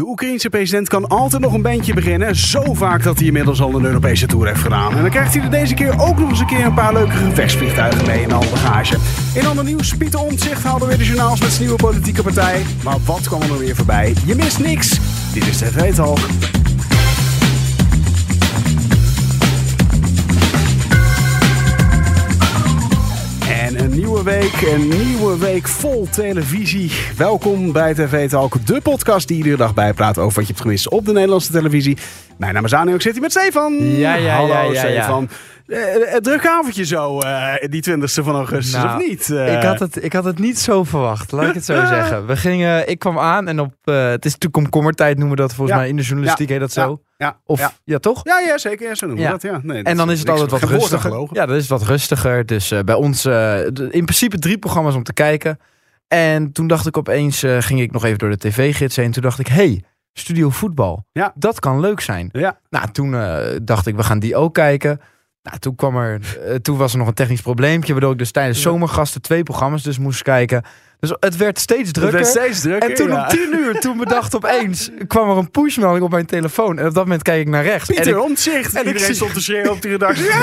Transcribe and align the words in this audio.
De 0.00 0.06
Oekraïense 0.06 0.48
president 0.48 0.88
kan 0.88 1.08
altijd 1.08 1.42
nog 1.42 1.52
een 1.52 1.62
bandje 1.62 1.94
beginnen. 1.94 2.36
Zo 2.36 2.74
vaak 2.74 3.02
dat 3.02 3.18
hij 3.18 3.26
inmiddels 3.26 3.60
al 3.60 3.74
een 3.74 3.84
Europese 3.84 4.26
tour 4.26 4.46
heeft 4.46 4.60
gedaan. 4.60 4.96
En 4.96 5.00
dan 5.00 5.10
krijgt 5.10 5.34
hij 5.34 5.42
er 5.42 5.50
deze 5.50 5.74
keer 5.74 6.00
ook 6.00 6.18
nog 6.18 6.30
eens 6.30 6.40
een 6.40 6.46
keer 6.46 6.64
een 6.64 6.74
paar 6.74 6.92
leuke 6.92 7.10
gevechtsvliegtuigen 7.10 8.06
mee 8.06 8.22
in 8.22 8.28
de 8.28 8.34
bagage. 8.50 8.96
In 9.34 9.46
ander 9.46 9.64
nieuws, 9.64 9.96
Pieter 9.96 10.20
Omtzigt 10.20 10.62
haalde 10.62 10.86
weer 10.86 10.98
de 10.98 11.04
journaals 11.04 11.40
met 11.40 11.50
zijn 11.50 11.62
nieuwe 11.62 11.82
politieke 11.82 12.22
partij. 12.22 12.62
Maar 12.84 12.96
wat 13.04 13.28
kwam 13.28 13.42
er 13.42 13.58
weer 13.58 13.76
voorbij? 13.76 14.14
Je 14.26 14.34
mist 14.34 14.58
niks. 14.58 14.98
Dit 15.32 15.46
is 15.46 15.58
TV 15.58 15.94
Talk. 15.94 16.18
Nieuwe 24.00 24.22
week, 24.22 24.60
een 24.62 24.88
nieuwe 24.88 25.38
week 25.38 25.68
vol 25.68 26.06
televisie. 26.10 26.90
Welkom 27.16 27.72
bij 27.72 27.94
TV 27.94 28.28
Talk, 28.28 28.66
de 28.66 28.80
podcast 28.80 29.28
die 29.28 29.36
iedere 29.36 29.56
dag 29.56 29.74
bijpraat 29.74 30.18
over 30.18 30.32
wat 30.34 30.42
je 30.46 30.48
hebt 30.52 30.60
gemist 30.60 30.88
op 30.88 31.04
de 31.06 31.12
Nederlandse 31.12 31.52
televisie. 31.52 31.98
Mijn 32.38 32.54
naam 32.54 32.64
is 32.64 32.72
Anio, 32.74 32.94
ik 32.94 33.02
zit 33.02 33.12
hier 33.12 33.20
met 33.22 33.30
Stefan. 33.30 33.74
Ja, 33.84 34.14
ja, 34.14 34.34
Hallo 34.34 34.52
ja, 34.52 34.62
ja, 34.62 34.86
ja. 34.86 35.02
Stefan. 35.02 35.28
Eh, 35.66 36.14
eh, 36.14 36.20
druk 36.20 36.46
avondje 36.46 36.84
zo, 36.84 37.18
eh, 37.20 37.54
die 37.68 37.80
20e 37.82 38.22
van 38.24 38.34
augustus, 38.34 38.82
Nou, 38.82 39.00
of 39.02 39.08
niet? 39.08 39.30
Eh, 39.30 39.52
Ik, 39.56 39.62
had 39.62 39.78
het, 39.80 40.04
ik 40.04 40.12
had 40.12 40.24
het 40.24 40.38
niet 40.38 40.58
zo 40.58 40.84
verwacht, 40.84 41.32
laat 41.32 41.48
ik 41.48 41.54
het 41.54 41.64
zo 41.64 41.74
zeggen. 41.94 42.26
We 42.26 42.36
gingen, 42.36 42.88
ik 42.88 42.98
kwam 42.98 43.18
aan 43.18 43.48
en 43.48 43.60
op, 43.60 43.72
het 43.84 44.24
is 44.24 44.32
natuurlijk 44.32 44.52
komkommertijd 44.52 45.16
noemen 45.18 45.36
we 45.36 45.42
dat 45.42 45.54
volgens 45.54 45.70
Ja. 45.76 45.82
mij 45.82 45.88
in 45.90 45.96
de 45.96 46.02
journalistiek 46.02 46.48
heet 46.48 46.60
dat 46.60 46.72
zo. 46.72 47.00
Ja, 47.20 47.40
Of, 47.44 47.58
ja. 47.58 47.72
ja, 47.84 47.98
toch? 47.98 48.20
Ja, 48.24 48.38
ja, 48.38 48.58
zeker. 48.58 48.88
Ja, 48.88 48.94
zo 48.94 49.06
noemen 49.06 49.24
we 49.24 49.30
Ja. 49.30 49.36
dat. 49.38 49.42
Ja. 49.50 49.72
Nee, 49.72 49.82
En 49.82 49.96
dan 49.96 50.10
is 50.10 50.18
het 50.18 50.28
altijd 50.28 50.50
wat 50.50 50.62
rustiger. 50.62 51.00
gelogen. 51.00 51.36
Ja, 51.36 51.46
dat 51.46 51.56
is 51.56 51.68
wat 51.68 51.82
rustiger. 51.82 52.46
Dus 52.46 52.70
eh, 52.70 52.80
bij 52.80 52.94
ons 52.94 53.24
eh, 53.24 53.64
in 53.66 54.04
principe 54.04 54.38
drie 54.38 54.58
programma's 54.58 54.94
om 54.94 55.02
te 55.02 55.12
kijken. 55.12 55.58
En 56.08 56.52
toen 56.52 56.66
dacht 56.66 56.86
ik 56.86 56.96
opeens, 56.96 57.42
eh, 57.42 57.56
ging 57.60 57.80
ik 57.80 57.92
nog 57.92 58.04
even 58.04 58.18
door 58.18 58.30
de 58.30 58.36
tv-gids 58.36 58.96
heen. 58.96 59.12
Toen 59.12 59.22
dacht 59.22 59.38
ik, 59.38 59.46
hey, 59.46 59.82
studio 60.12 60.50
voetbal. 60.50 61.04
Ja. 61.12 61.32
Dat 61.34 61.60
kan 61.60 61.80
leuk 61.80 62.00
zijn. 62.00 62.28
Ja. 62.32 62.58
Nou, 62.70 62.90
toen 62.92 63.10
dacht 63.64 63.86
ik, 63.86 63.96
we 63.96 64.02
gaan 64.02 64.18
die 64.18 64.36
ook 64.36 64.54
kijken. 64.54 65.00
Nou, 65.42 65.58
toen, 65.58 65.74
kwam 65.74 65.96
er, 65.96 66.20
toen 66.62 66.76
was 66.76 66.92
er 66.92 66.98
nog 66.98 67.08
een 67.08 67.14
technisch 67.14 67.42
probleempje, 67.42 67.92
waardoor 67.92 68.12
ik 68.12 68.18
dus 68.18 68.30
tijdens 68.30 68.60
zomergasten 68.62 69.22
twee 69.22 69.42
programma's 69.42 69.82
dus 69.82 69.98
moest 69.98 70.22
kijken. 70.22 70.62
Dus 71.00 71.12
het 71.20 71.36
werd 71.36 71.58
steeds 71.58 71.82
Het 71.86 71.94
drukker. 71.94 72.14
werd 72.18 72.26
steeds 72.30 72.60
drukker. 72.60 72.88
En 72.88 72.94
toen 72.94 73.08
ja. 73.08 73.22
om 73.22 73.28
tien 73.28 73.54
uur, 73.54 73.80
toen 73.80 73.96
bedacht 73.96 74.34
opeens, 74.36 74.90
kwam 75.06 75.30
er 75.30 75.36
een 75.36 75.50
pushmelding 75.50 76.04
op 76.04 76.10
mijn 76.10 76.26
telefoon. 76.26 76.78
En 76.78 76.86
op 76.86 76.94
dat 76.94 77.04
moment 77.04 77.22
kijk 77.22 77.40
ik 77.40 77.48
naar 77.48 77.62
rechts. 77.64 77.88
en 77.88 77.94
Pieter 77.94 78.12
ik, 78.12 78.22
Omtzigt. 78.22 78.74
en 78.74 78.80
ik 78.80 78.86
Iedereen 78.86 79.06
zie- 79.06 79.14
stond 79.14 79.34
te 79.34 79.40
schreeuwen 79.40 79.70
op 79.70 79.82
de 79.82 79.88
redactie. 79.88 80.24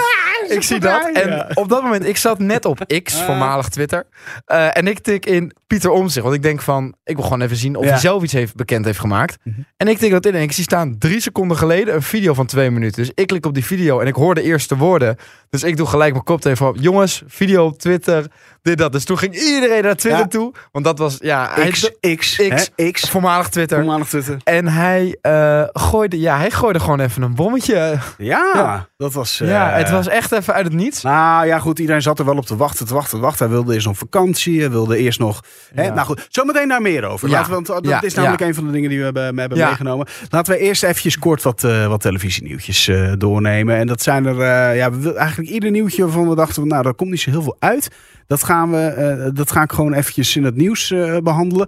Ja, 0.48 0.54
ik 0.56 0.64
zie 0.64 0.80
dat. 0.80 1.10
En 1.14 1.30
Ja. 1.30 1.50
op 1.54 1.70
dat 1.70 1.84
moment, 1.84 2.06
ik 2.06 2.18
zat 2.18 2.40
net 2.40 2.66
op 2.66 2.86
X, 3.04 3.20
Ah. 3.20 3.26
voormalig 3.26 3.70
Twitter. 3.70 4.06
Eh, 4.46 4.78
en 4.78 4.88
ik 4.88 5.00
tik 5.00 5.26
in 5.26 5.52
Pieter 5.68 5.90
Omtzigt. 5.90 6.24
Want 6.24 6.36
ik 6.36 6.42
denk 6.44 6.62
van, 6.62 6.96
ik 7.04 7.16
wil 7.16 7.24
gewoon 7.24 7.42
even 7.42 7.58
zien 7.58 7.76
of 7.76 7.86
hij 7.86 7.98
zelf 7.98 8.24
iets 8.24 8.34
heeft, 8.34 8.56
bekend 8.56 8.86
heeft 8.86 9.00
gemaakt. 9.00 9.38
Mhm. 9.44 9.60
En 9.78 9.88
ik 9.88 9.98
tik 9.98 10.12
dat 10.12 10.26
in 10.26 10.36
en 10.36 10.42
ik 10.42 10.52
zie 10.52 10.64
staan 10.64 10.98
drie 10.98 11.20
seconden 11.22 11.58
geleden 11.58 11.94
een 11.96 12.02
video 12.02 12.34
van 12.34 12.46
twee 12.46 12.72
minuten. 12.72 13.02
Dus 13.04 13.12
ik 13.16 13.28
klik 13.28 13.46
op 13.46 13.54
die 13.54 13.66
video 13.66 14.00
en 14.00 14.08
ik 14.08 14.16
hoor 14.16 14.36
de 14.36 14.42
eerste 14.42 14.78
woorden. 14.78 15.16
Dus 15.50 15.64
ik 15.64 15.78
doe 15.78 15.88
gelijk 15.88 16.12
mijn 16.12 16.24
koptelefoon 16.24 16.70
op. 16.70 16.78
Jongens, 16.80 17.24
video 17.28 17.66
op 17.66 17.80
Twitter, 17.80 18.26
dit, 18.62 18.78
dat. 18.78 18.92
Dus 18.92 19.04
toen 19.06 19.18
ging 19.18 19.36
iedereen 19.40 19.84
naar 19.84 19.96
Twitter 19.96 20.20
Ja. 20.42 20.47
Want 20.72 20.86
dat 20.86 20.98
was, 20.98 21.18
ja, 21.22 21.50
hij, 21.54 21.70
X, 21.70 21.92
X, 22.00 22.36
X. 22.48 22.70
hè, 22.76 22.92
X. 22.92 23.10
voormalig 23.10 23.50
Twitter. 23.50 23.78
Voormalig 23.78 24.08
Twitter. 24.08 24.38
En 24.44 24.68
hij, 24.68 25.18
eh, 25.22 25.64
gooide, 25.72 26.20
ja, 26.20 26.38
hij 26.38 26.52
gooide 26.52 26.80
gewoon 26.80 27.00
even 27.00 27.22
een 27.22 27.36
bommetje. 27.36 27.98
Ja, 28.18 28.52
Ja. 28.56 28.88
dat 28.98 29.14
was... 29.14 29.42
eh, 29.42 29.48
ja, 29.50 29.70
het 29.70 29.90
was 29.90 30.08
echt 30.08 30.32
even 30.32 30.54
uit 30.54 30.66
het 30.66 30.74
niets. 30.74 31.02
Nou 31.04 31.46
ja, 31.46 31.60
goed, 31.60 31.80
iedereen 31.80 32.02
zat 32.02 32.20
er 32.20 32.26
wel 32.26 32.38
op 32.38 32.46
te 32.46 32.56
wachten, 32.56 32.86
te 32.88 32.94
wachten, 32.94 33.18
te 33.18 33.24
wachten. 33.24 33.46
Hij 33.46 33.56
wilde 33.56 33.74
eerst 33.74 33.86
nog 33.88 33.98
vakantie, 33.98 34.60
hij 34.60 34.70
wilde 34.70 34.98
eerst 34.98 35.20
nog... 35.20 35.44
Hè? 35.74 35.90
Nou 35.90 36.06
goed, 36.08 36.28
zometeen 36.30 36.68
daar 36.68 36.82
meer 36.82 37.04
over. 37.06 37.28
Ja. 37.30 37.34
Laten 37.34 37.50
we, 37.50 37.54
want 37.56 37.68
dat 37.68 37.86
Ja, 37.86 38.02
is 38.02 38.14
namelijk 38.14 38.42
een 38.42 38.56
van 38.56 38.66
de 38.66 38.72
dingen 38.72 38.90
die 38.90 38.98
we 38.98 39.04
hebben, 39.04 39.38
hebben 39.38 39.58
meegenomen. 39.58 40.08
Laten 40.30 40.54
we 40.54 40.60
eerst 40.60 40.84
eventjes 40.84 41.20
kort 41.20 41.42
wat, 41.44 41.64
eh, 41.64 41.88
wat 41.88 42.02
televisienieuwtjes 42.02 42.88
eh, 42.88 43.12
doornemen. 43.18 43.76
En 43.76 43.88
dat 43.88 44.02
zijn 44.02 44.26
er... 44.26 44.40
eh, 44.42 44.78
ja, 44.78 44.92
we 44.92 45.14
eigenlijk 45.14 45.50
ieder 45.50 45.72
nieuwtje 45.72 46.04
waarvan 46.04 46.30
we 46.30 46.36
dachten... 46.36 46.68
nou, 46.68 46.84
daar 46.84 46.94
komt 46.94 47.10
niet 47.10 47.20
zo 47.22 47.30
heel 47.30 47.42
veel 47.42 47.56
uit. 47.60 47.88
Dat, 48.28 48.44
gaan 48.44 48.72
we, 48.72 48.78
eh, 48.78 49.30
dat 49.34 49.52
ga 49.52 49.62
ik 49.62 49.72
gewoon 49.72 49.94
eventjes 49.94 50.36
in 50.36 50.44
het 50.44 50.56
nieuws 50.56 50.92
eh, 50.92 51.18
behandelen. 51.18 51.68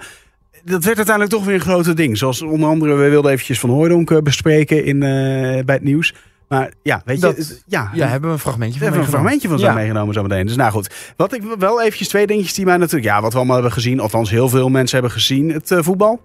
Dat 0.63 0.83
werd 0.83 0.97
uiteindelijk 0.97 1.35
toch 1.35 1.45
weer 1.45 1.55
een 1.55 1.61
grote 1.61 1.93
ding. 1.93 2.17
Zoals 2.17 2.41
onder 2.41 2.69
andere, 2.69 2.93
we 2.95 3.09
wilden 3.09 3.31
eventjes 3.31 3.59
Van 3.59 3.69
Hooydonk 3.69 4.11
eh, 4.11 4.17
bespreken 4.17 4.85
in, 4.85 4.99
bij 4.99 5.75
het 5.75 5.83
nieuws. 5.83 6.13
Maar 6.47 6.73
ja, 6.83 7.01
weet 7.05 7.15
je... 7.15 7.21
Dat- 7.21 7.63
ja, 7.65 7.89
Ja, 7.93 8.07
hebben 8.07 8.29
we 8.29 8.35
een 8.35 8.41
fragmentje 8.41 8.79
we 8.79 8.85
van 8.85 8.87
hebben 8.93 9.05
een 9.05 9.11
fragmentje 9.19 9.47
van 9.47 9.59
zo 9.59 9.65
Ja. 9.65 9.73
meegenomen 9.73 10.13
zo 10.13 10.21
meteen. 10.21 10.45
Dus 10.45 10.55
nou 10.55 10.71
goed. 10.71 11.13
Wat 11.17 11.33
ik 11.33 11.41
wel 11.59 11.81
eventjes 11.81 12.07
twee 12.07 12.27
dingetjes 12.27 12.53
die 12.53 12.65
mij 12.65 12.77
natuurlijk... 12.77 13.05
Ja, 13.05 13.21
wat 13.21 13.31
we 13.31 13.37
allemaal 13.37 13.55
hebben 13.55 13.73
gezien. 13.73 13.99
Althans, 13.99 14.29
heel 14.29 14.49
veel 14.49 14.69
mensen 14.69 14.97
hebben 14.99 15.15
gezien. 15.17 15.49
Het 15.51 15.71
voetbal. 15.79 16.21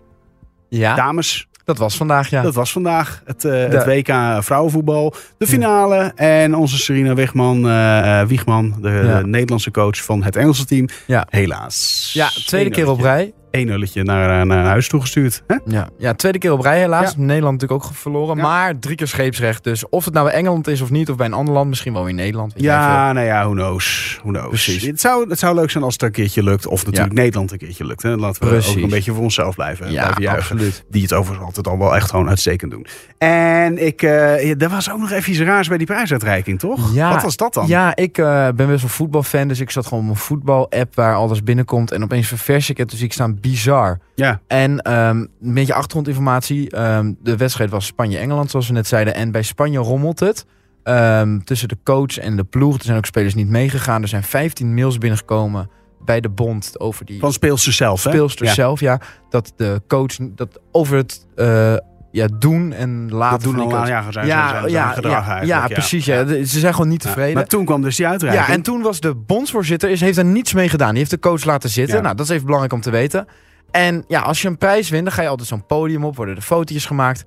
Ja, 0.68 0.94
Dames. 0.94 1.48
Dat 1.64 1.78
was 1.78 1.96
vandaag, 1.96 2.30
ja. 2.30 2.42
Dat 2.42 2.54
was 2.54 2.72
vandaag. 2.72 3.22
Het, 3.24 3.44
eh, 3.44 3.50
De- 3.50 3.56
het 3.76 3.84
WK 3.86 4.42
vrouwenvoetbal. 4.44 5.14
De 5.38 5.46
finale. 5.46 6.12
En 6.14 6.54
onze 6.54 6.78
Serena 6.78 7.14
Wigman, 7.14 7.68
eh, 7.68 8.20
eh, 8.20 8.28
Wiegman. 8.28 8.74
De, 8.80 8.88
Ja. 9.04 9.18
de 9.20 9.26
Nederlandse 9.26 9.70
coach 9.70 10.04
van 10.04 10.22
het 10.22 10.36
Engelse 10.36 10.64
team. 10.64 10.88
Ja. 11.06 11.26
Helaas. 11.30 12.10
Ja, 12.12 12.28
tweede 12.28 12.70
keer 12.70 12.88
op 12.90 13.00
rij. 13.00 13.32
1 13.54 13.66
nulletje 13.66 14.02
naar, 14.02 14.40
eh, 14.40 14.46
naar 14.46 14.64
huis 14.64 14.88
toegestuurd. 14.88 15.42
Hè? 15.46 15.56
Ja. 15.66 15.88
ja, 15.98 16.14
tweede 16.14 16.38
keer 16.38 16.52
op 16.52 16.60
rij 16.60 16.78
helaas. 16.78 17.10
Ja. 17.10 17.18
Nederland 17.18 17.60
natuurlijk 17.60 17.84
ook 17.84 17.94
verloren. 17.94 18.36
Ja. 18.36 18.42
Maar 18.42 18.78
drie 18.78 18.96
keer 18.96 19.08
scheepsrecht. 19.08 19.64
Dus 19.64 19.88
of 19.88 20.04
het 20.04 20.14
nou 20.14 20.26
bij 20.26 20.34
Engeland 20.34 20.66
is 20.66 20.80
of 20.80 20.90
niet, 20.90 21.10
of 21.10 21.16
bij 21.16 21.26
een 21.26 21.32
ander 21.32 21.54
land, 21.54 21.68
misschien 21.68 21.92
wel 21.92 22.06
in 22.06 22.14
Nederland. 22.14 22.52
Ja, 22.56 23.12
nou 23.12 23.26
ja, 23.26 23.42
who 23.44 23.52
knows. 23.52 24.18
Who 24.22 24.30
knows. 24.30 24.48
Precies. 24.48 24.82
Het, 24.82 25.00
zou, 25.00 25.28
het 25.28 25.38
zou 25.38 25.54
leuk 25.54 25.70
zijn 25.70 25.84
als 25.84 25.92
het 25.92 26.02
een 26.02 26.10
keertje 26.10 26.42
lukt. 26.42 26.66
Of 26.66 26.84
natuurlijk 26.84 27.14
Nederland 27.14 27.52
een 27.52 27.58
keertje 27.58 27.86
lukt. 27.86 28.02
Hè. 28.02 28.16
Laten 28.16 28.42
we 28.42 28.48
Precies. 28.48 28.76
ook 28.76 28.82
een 28.82 28.88
beetje 28.88 29.12
voor 29.12 29.22
onszelf 29.22 29.54
blijven. 29.54 29.92
Ja, 29.92 30.12
blijven 30.12 30.38
absoluut. 30.38 30.84
Die 30.90 31.02
het 31.02 31.12
overigens 31.12 31.46
altijd 31.46 31.66
al 31.66 31.78
wel 31.78 31.96
echt 31.96 32.10
gewoon 32.10 32.28
uitstekend 32.28 32.70
doen. 32.70 32.86
En 33.18 33.86
ik, 33.86 34.00
ja, 34.00 34.38
er 34.38 34.68
was 34.68 34.90
ook 34.90 34.98
nog 34.98 35.10
even 35.10 35.32
iets 35.32 35.40
raars 35.40 35.68
bij 35.68 35.78
die 35.78 35.86
prijsuitreiking, 35.86 36.58
toch? 36.58 36.94
Ja, 36.94 37.10
Wat 37.12 37.22
was 37.22 37.36
dat 37.36 37.54
dan? 37.54 37.66
Ja, 37.66 37.96
ik 37.96 38.18
eh, 38.18 38.48
ben 38.54 38.66
best 38.66 38.80
wel 38.80 38.90
voetbalfan, 38.90 39.48
dus 39.48 39.60
ik 39.60 39.70
zat 39.70 39.86
gewoon 39.86 40.00
op 40.00 40.06
mijn 40.06 40.18
voetbal-app 40.18 40.94
waar 40.94 41.14
alles 41.14 41.42
binnenkomt. 41.42 41.92
En 41.92 42.02
opeens 42.02 42.28
ververs 42.28 42.70
ik 42.70 42.76
het, 42.76 42.90
dus 42.90 43.02
ik 43.02 43.12
sta 43.12 43.26
bizar. 43.50 43.98
Ja. 44.14 44.40
En 44.46 44.78
ehm, 44.78 45.16
een 45.18 45.54
beetje 45.54 45.74
achtergrondinformatie. 45.74 46.70
Ehm, 46.70 47.12
de 47.22 47.36
wedstrijd 47.36 47.70
was 47.70 47.86
Spanje-Engeland, 47.86 48.50
zoals 48.50 48.66
we 48.66 48.72
net 48.72 48.86
zeiden. 48.86 49.14
En 49.14 49.30
bij 49.30 49.42
Spanje 49.42 49.78
rommelt 49.78 50.20
het. 50.20 50.46
Ehm, 50.82 51.38
tussen 51.38 51.68
de 51.68 51.76
coach 51.84 52.18
en 52.18 52.36
de 52.36 52.44
ploeg. 52.44 52.76
Er 52.76 52.84
zijn 52.84 52.96
ook 52.96 53.06
spelers 53.06 53.34
niet 53.34 53.48
meegegaan. 53.48 54.02
Er 54.02 54.08
zijn 54.08 54.22
15 54.22 54.74
mails 54.74 54.98
binnengekomen 54.98 55.70
bij 56.04 56.20
de 56.20 56.28
bond 56.28 56.80
over 56.80 57.04
die 57.04 57.20
Van 57.20 57.32
speelster 57.32 57.72
zelf, 57.72 58.04
hè? 58.04 58.10
speelster 58.10 58.46
Ja. 58.46 58.52
zelf. 58.52 58.80
Ja, 58.80 59.00
dat 59.30 59.52
de 59.56 59.82
coach 59.88 60.16
dat 60.20 60.60
over 60.72 60.96
het 60.96 61.26
eh, 61.36 61.74
ja, 62.14 62.28
doen 62.38 62.72
en 62.72 63.10
laten 63.10 63.42
Dat 63.42 63.54
doen 63.54 63.64
al 63.64 63.70
zijn, 63.70 63.88
ja, 63.88 64.12
zijn, 64.12 64.26
ja, 64.26 64.88
gedrag 64.88 65.26
ja, 65.26 65.32
eigenlijk. 65.32 65.46
ja, 65.46 65.66
precies. 65.66 66.04
Ja. 66.04 66.26
Ze 66.26 66.58
zijn 66.58 66.74
gewoon 66.74 66.88
niet 66.88 67.00
tevreden. 67.00 67.34
Maar 67.34 67.46
toen 67.46 67.64
kwam 67.64 67.82
dus 67.82 67.96
die 67.96 68.06
uitreiking. 68.06 68.46
Ja, 68.46 68.52
en 68.52 68.62
toen 68.62 68.82
was 68.82 69.00
de 69.00 69.14
bondsvoorzitter, 69.14 69.90
is, 69.90 70.00
heeft 70.00 70.18
er 70.18 70.24
niets 70.24 70.52
mee 70.52 70.68
gedaan. 70.68 70.88
Die 70.88 70.98
heeft 70.98 71.10
de 71.10 71.18
coach 71.18 71.44
laten 71.44 71.70
zitten. 71.70 72.02
Nou, 72.02 72.16
dat 72.16 72.26
is 72.26 72.32
even 72.32 72.44
belangrijk 72.44 72.74
om 72.74 72.80
te 72.80 72.90
weten. 72.90 73.26
En 73.70 74.04
ja, 74.08 74.20
als 74.20 74.42
je 74.42 74.48
een 74.48 74.58
prijs 74.58 74.88
wint, 74.88 75.04
dan 75.04 75.12
ga 75.12 75.22
je 75.22 75.28
altijd 75.28 75.48
zo'n 75.48 75.66
podium 75.66 76.04
op. 76.04 76.16
Worden 76.16 76.36
er 76.36 76.42
fotootjes 76.42 76.86
gemaakt. 76.86 77.24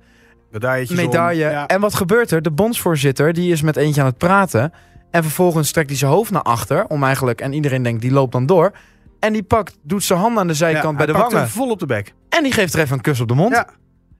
Medailletjes. 0.50 0.96
Medaille. 0.96 1.44
En 1.44 1.80
wat 1.80 1.94
gebeurt 1.94 2.30
er? 2.30 2.42
De 2.42 2.50
bondsvoorzitter, 2.50 3.32
die 3.32 3.52
is 3.52 3.62
met 3.62 3.76
eentje 3.76 4.00
aan 4.00 4.06
het 4.06 4.18
praten. 4.18 4.72
En 5.10 5.22
vervolgens 5.22 5.70
trekt 5.70 5.88
hij 5.88 5.98
zijn 5.98 6.10
hoofd 6.10 6.30
naar 6.30 6.42
achter. 6.42 6.86
Om 6.86 7.04
eigenlijk, 7.04 7.40
en 7.40 7.52
iedereen 7.52 7.82
denkt, 7.82 8.02
die 8.02 8.12
loopt 8.12 8.32
dan 8.32 8.46
door. 8.46 8.72
En 9.20 9.32
die 9.32 9.42
pakt, 9.42 9.78
doet 9.82 10.04
zijn 10.04 10.18
hand 10.18 10.38
aan 10.38 10.46
de 10.46 10.54
zijkant 10.54 10.96
bij 10.96 11.06
de 11.06 11.12
hij 11.12 11.20
wangen. 11.20 11.38
hem 11.38 11.48
vol 11.48 11.70
op 11.70 11.78
de 11.78 11.86
bek. 11.86 12.14
En 12.28 12.42
die 12.42 12.52
geeft 12.52 12.74
er 12.74 12.80
even 12.80 12.96
een 12.96 13.02
kus 13.02 13.20
op 13.20 13.28
de 13.28 13.34
mond. 13.34 13.54
Ja. 13.54 13.68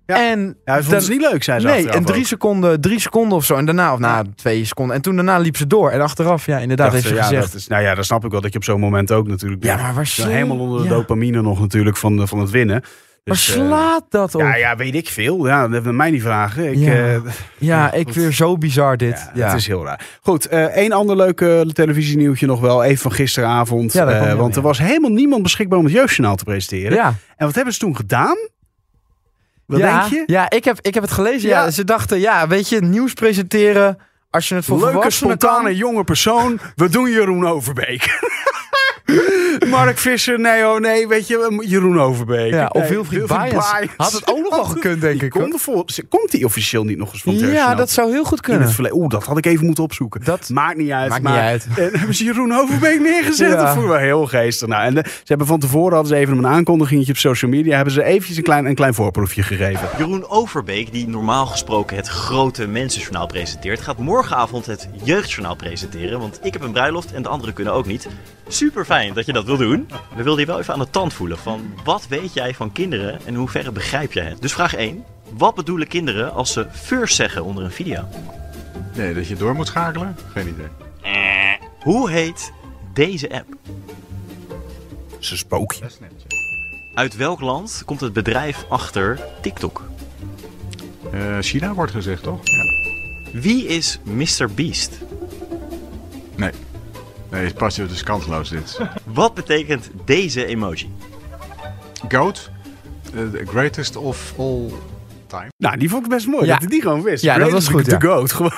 Ja. 0.08 0.30
En 0.30 0.40
Ja, 0.64 0.72
hij 0.72 0.82
vond 0.82 0.90
dan- 0.90 1.00
het 1.00 1.08
niet 1.08 1.30
leuk, 1.30 1.42
zei 1.42 1.60
ze 1.60 1.66
Nee, 1.66 1.88
en 1.90 2.04
drie 2.04 2.20
ook. 2.20 2.26
seconden, 2.26 2.80
drie 2.80 3.00
seconden 3.00 3.38
of 3.38 3.44
zo. 3.44 3.54
En 3.54 3.64
daarna, 3.64 3.92
of 3.92 3.98
na 3.98 4.22
twee 4.34 4.64
seconden. 4.64 4.96
En 4.96 5.02
toen 5.02 5.14
daarna 5.16 5.38
liep 5.38 5.56
ze 5.56 5.66
door. 5.66 5.90
En 5.90 6.00
achteraf, 6.00 6.46
ja, 6.46 6.58
inderdaad, 6.58 6.90
Dacht, 6.92 7.02
heeft 7.02 7.14
ze 7.14 7.14
ja, 7.14 7.22
gezegd. 7.22 7.42
Dat 7.52 7.54
is, 7.60 7.66
nou 7.66 7.82
ja, 7.82 7.94
dat 7.94 8.04
snap 8.04 8.24
ik 8.24 8.30
wel 8.30 8.40
dat 8.40 8.52
je 8.52 8.58
op 8.58 8.64
zo'n 8.64 8.80
moment 8.80 9.12
ook 9.12 9.26
natuurlijk... 9.28 9.64
ja, 9.64 9.76
maar 9.76 9.94
waar 9.94 10.06
sla- 10.06 10.26
helemaal 10.28 10.58
onder 10.58 10.82
de 10.82 10.88
dopamine 10.88 11.42
nog 11.42 11.60
natuurlijk 11.60 11.96
van, 11.96 12.28
van 12.28 12.38
het 12.38 12.50
winnen. 12.50 12.82
Dus, 13.24 13.48
eh, 13.48 13.54
slaat 13.66 14.04
dat 14.08 14.34
op? 14.34 14.40
ja, 14.40 14.56
ja, 14.56 14.76
weet 14.76 14.94
ik 14.94 15.08
veel. 15.08 15.46
Ja, 15.46 15.62
dat 15.62 15.70
hebben 15.72 15.96
mij 15.96 16.10
niet 16.10 16.22
vragen. 16.22 16.70
Ik, 16.72 16.78
Ja. 16.78 16.92
eh, 16.92 17.20
Ja, 17.58 17.92
ik 18.02 18.08
weer 18.12 18.32
zo 18.32 18.58
bizar 18.58 18.96
dit. 18.96 19.10
ja, 19.18 19.30
Ja, 19.34 19.46
Het 19.50 19.56
is 19.58 19.66
heel 19.66 19.84
raar. 19.84 20.00
Goed, 20.22 20.46
eh 20.46 20.64
één 20.64 20.92
ander 20.92 21.16
leuk 21.16 21.40
eh, 21.40 21.60
televisienieuwtje 21.60 22.46
nog 22.46 22.60
wel. 22.60 22.84
Even 22.84 22.98
van 22.98 23.12
gisteravond. 23.12 23.92
Je 23.92 24.34
want 24.36 24.56
er 24.56 24.62
was 24.62 24.78
helemaal 24.78 25.10
niemand 25.10 25.42
beschikbaar 25.42 25.78
om 25.78 25.84
het 25.84 25.94
Jeugdjournaal 25.94 26.36
te 26.36 26.44
presenteren. 26.44 26.92
ja. 26.96 27.14
En 27.36 27.46
wat 27.46 27.54
hebben 27.54 27.72
ze 27.74 27.78
toen 27.80 27.96
gedaan? 27.96 28.36
Wat 29.68 29.80
ja, 29.80 30.00
denk 30.00 30.12
je? 30.12 30.22
Ja, 30.32 30.50
ik 30.50 30.64
heb, 30.64 30.78
ik 30.80 30.94
heb 30.94 31.02
het 31.02 31.12
gelezen. 31.12 31.48
Ja. 31.48 31.64
Ja. 31.64 31.70
Ze 31.70 31.84
dachten, 31.84 32.20
ja, 32.20 32.46
weet 32.46 32.68
je, 32.68 32.80
nieuws 32.80 33.12
presenteren. 33.12 33.98
Als 34.30 34.48
je 34.48 34.54
het 34.54 34.64
voor 34.64 34.80
Leuke, 34.80 35.10
spontane 35.10 35.62
kan. 35.62 35.74
jonge 35.76 36.04
persoon. 36.04 36.60
We 36.76 36.88
doen 36.88 37.10
Jeroen 37.10 37.46
Overbeek. 37.46 38.04
Mark 39.66 39.98
Visser, 39.98 40.40
nee 40.40 40.66
oh 40.66 40.78
nee, 40.80 41.08
weet 41.08 41.26
je, 41.26 41.64
Jeroen 41.66 42.00
Overbeek. 42.00 42.52
Ja, 42.52 42.66
of 42.66 42.80
Nee, 42.80 42.88
Wilfried 42.90 43.26
Baaiens. 43.26 43.72
Had 43.96 44.12
het 44.12 44.30
ook 44.30 44.42
nog 44.42 44.54
wel 44.56 44.64
gekund, 44.64 45.00
denk 45.00 45.22
ik. 45.22 45.30
Komt, 45.30 45.60
vol- 45.60 45.84
komt 46.08 46.30
die 46.30 46.44
officieel 46.44 46.84
niet 46.84 46.98
nog 46.98 47.12
eens 47.12 47.22
van 47.22 47.34
Ja, 47.38 47.74
dat 47.74 47.90
zou 47.90 48.10
heel 48.10 48.24
goed 48.24 48.36
In 48.38 48.42
kunnen. 48.42 48.62
het 48.62 48.72
verleden. 48.72 48.98
Oeh, 48.98 49.08
dat 49.08 49.24
had 49.24 49.38
ik 49.38 49.46
even 49.46 49.66
moeten 49.66 49.84
opzoeken. 49.84 50.24
Dat 50.24 50.48
Maakt 50.48 50.76
niet 50.76 50.90
uit. 50.90 51.08
maakt 51.08 51.22
maar, 51.22 51.32
niet 51.32 51.40
uit. 51.42 51.66
En 51.76 51.98
hebben 51.98 52.14
ze 52.14 52.24
Jeroen 52.24 52.52
Overbeek 52.52 53.00
neergezet? 53.00 53.50
Ja. 53.50 53.56
Dat 53.56 53.68
vond 53.68 53.82
ik 53.82 53.88
wel 53.90 53.98
heel 53.98 54.26
geestig. 54.26 54.68
Nou, 54.68 54.82
en 54.84 54.94
de- 54.94 55.04
ze 55.06 55.22
hebben 55.24 55.46
van 55.46 55.58
tevoren 55.58 55.92
hadden 55.94 56.12
ze 56.16 56.20
even 56.20 56.38
een 56.38 56.46
aankondigingetje 56.46 57.12
op 57.12 57.18
social 57.18 57.50
media. 57.50 57.74
Hebben 57.74 57.94
ze 57.94 58.02
eventjes 58.04 58.36
een 58.36 58.42
klein, 58.42 58.64
een 58.66 58.74
klein 58.74 58.94
voorproefje 58.94 59.42
gegeven. 59.42 59.88
Jeroen 59.98 60.28
Overbeek, 60.28 60.92
die 60.92 61.08
normaal 61.08 61.46
gesproken 61.46 61.96
het 61.96 62.08
grote 62.08 62.66
mensenjournaal 62.66 63.26
presenteert, 63.26 63.80
gaat 63.80 63.98
morgenavond 63.98 64.66
het 64.66 64.88
jeugdjournaal 65.04 65.56
presenteren. 65.56 66.18
Want 66.18 66.40
ik 66.42 66.52
heb 66.52 66.62
een 66.62 66.72
bruiloft 66.72 67.12
en 67.12 67.22
de 67.22 67.28
anderen 67.28 67.54
kunnen 67.54 67.72
ook 67.72 67.86
niet. 67.86 68.08
Super 68.48 68.84
fijn 68.84 69.14
dat 69.14 69.26
je 69.26 69.32
dat 69.32 69.46
wil 69.48 69.56
doen. 69.56 69.88
We 70.16 70.22
wilden 70.22 70.40
je 70.40 70.46
wel 70.46 70.58
even 70.58 70.72
aan 70.72 70.78
de 70.80 70.90
tand 70.90 71.12
voelen 71.12 71.38
van 71.38 71.74
wat 71.84 72.06
weet 72.08 72.32
jij 72.32 72.54
van 72.54 72.72
kinderen 72.72 73.12
en 73.12 73.26
in 73.26 73.34
hoeverre 73.34 73.72
begrijp 73.72 74.12
jij 74.12 74.24
het? 74.24 74.40
Dus 74.40 74.52
vraag 74.52 74.74
1. 74.74 75.04
Wat 75.30 75.54
bedoelen 75.54 75.86
kinderen 75.86 76.32
als 76.32 76.52
ze 76.52 76.66
first 76.72 77.14
zeggen 77.16 77.44
onder 77.44 77.64
een 77.64 77.70
video? 77.70 78.08
Nee, 78.94 79.14
dat 79.14 79.26
je 79.26 79.36
door 79.36 79.54
moet 79.54 79.66
schakelen? 79.66 80.16
Geen 80.32 80.48
idee. 80.48 80.66
Hoe 81.82 82.10
heet 82.10 82.52
deze 82.92 83.32
app? 83.32 83.46
Een 85.18 85.36
spookje. 85.36 85.80
Dat 85.80 85.90
is 85.90 85.98
netjes. 86.00 86.46
Uit 86.94 87.16
welk 87.16 87.40
land 87.40 87.82
komt 87.84 88.00
het 88.00 88.12
bedrijf 88.12 88.64
achter 88.68 89.20
TikTok? 89.40 89.82
Eh, 91.12 91.38
China 91.40 91.74
wordt 91.74 91.92
gezegd, 91.92 92.22
toch? 92.22 92.40
Ja. 92.42 92.64
Wie 93.32 93.66
is 93.66 93.98
Mr. 94.02 94.50
Beast? 94.54 94.98
Nee. 96.36 96.50
Nee, 97.30 97.52
pas 97.52 97.76
je 97.76 97.86
dus 97.86 98.02
kansloos 98.02 98.48
dit. 98.48 98.80
Wat 99.14 99.34
betekent 99.34 99.90
deze 100.04 100.46
emoji? 100.46 100.90
Goat, 102.08 102.50
eh, 103.04 103.12
the 103.12 103.44
greatest 103.46 103.96
of 103.96 104.34
all 104.38 104.72
time. 105.26 105.48
Nou, 105.56 105.76
die 105.76 105.88
vond 105.88 106.04
ik 106.04 106.10
best 106.10 106.26
mooi. 106.26 106.44
Ja. 106.44 106.52
Dat 106.52 106.60
hij 106.60 106.68
die 106.68 106.82
gewoon 106.82 107.02
wist. 107.02 107.22
Ja, 107.22 107.38
dat 107.38 107.50
was 107.50 107.68
goed, 107.68 107.86
ja. 107.86 107.98
GOAT, 107.98 108.32
gewoon. 108.32 108.52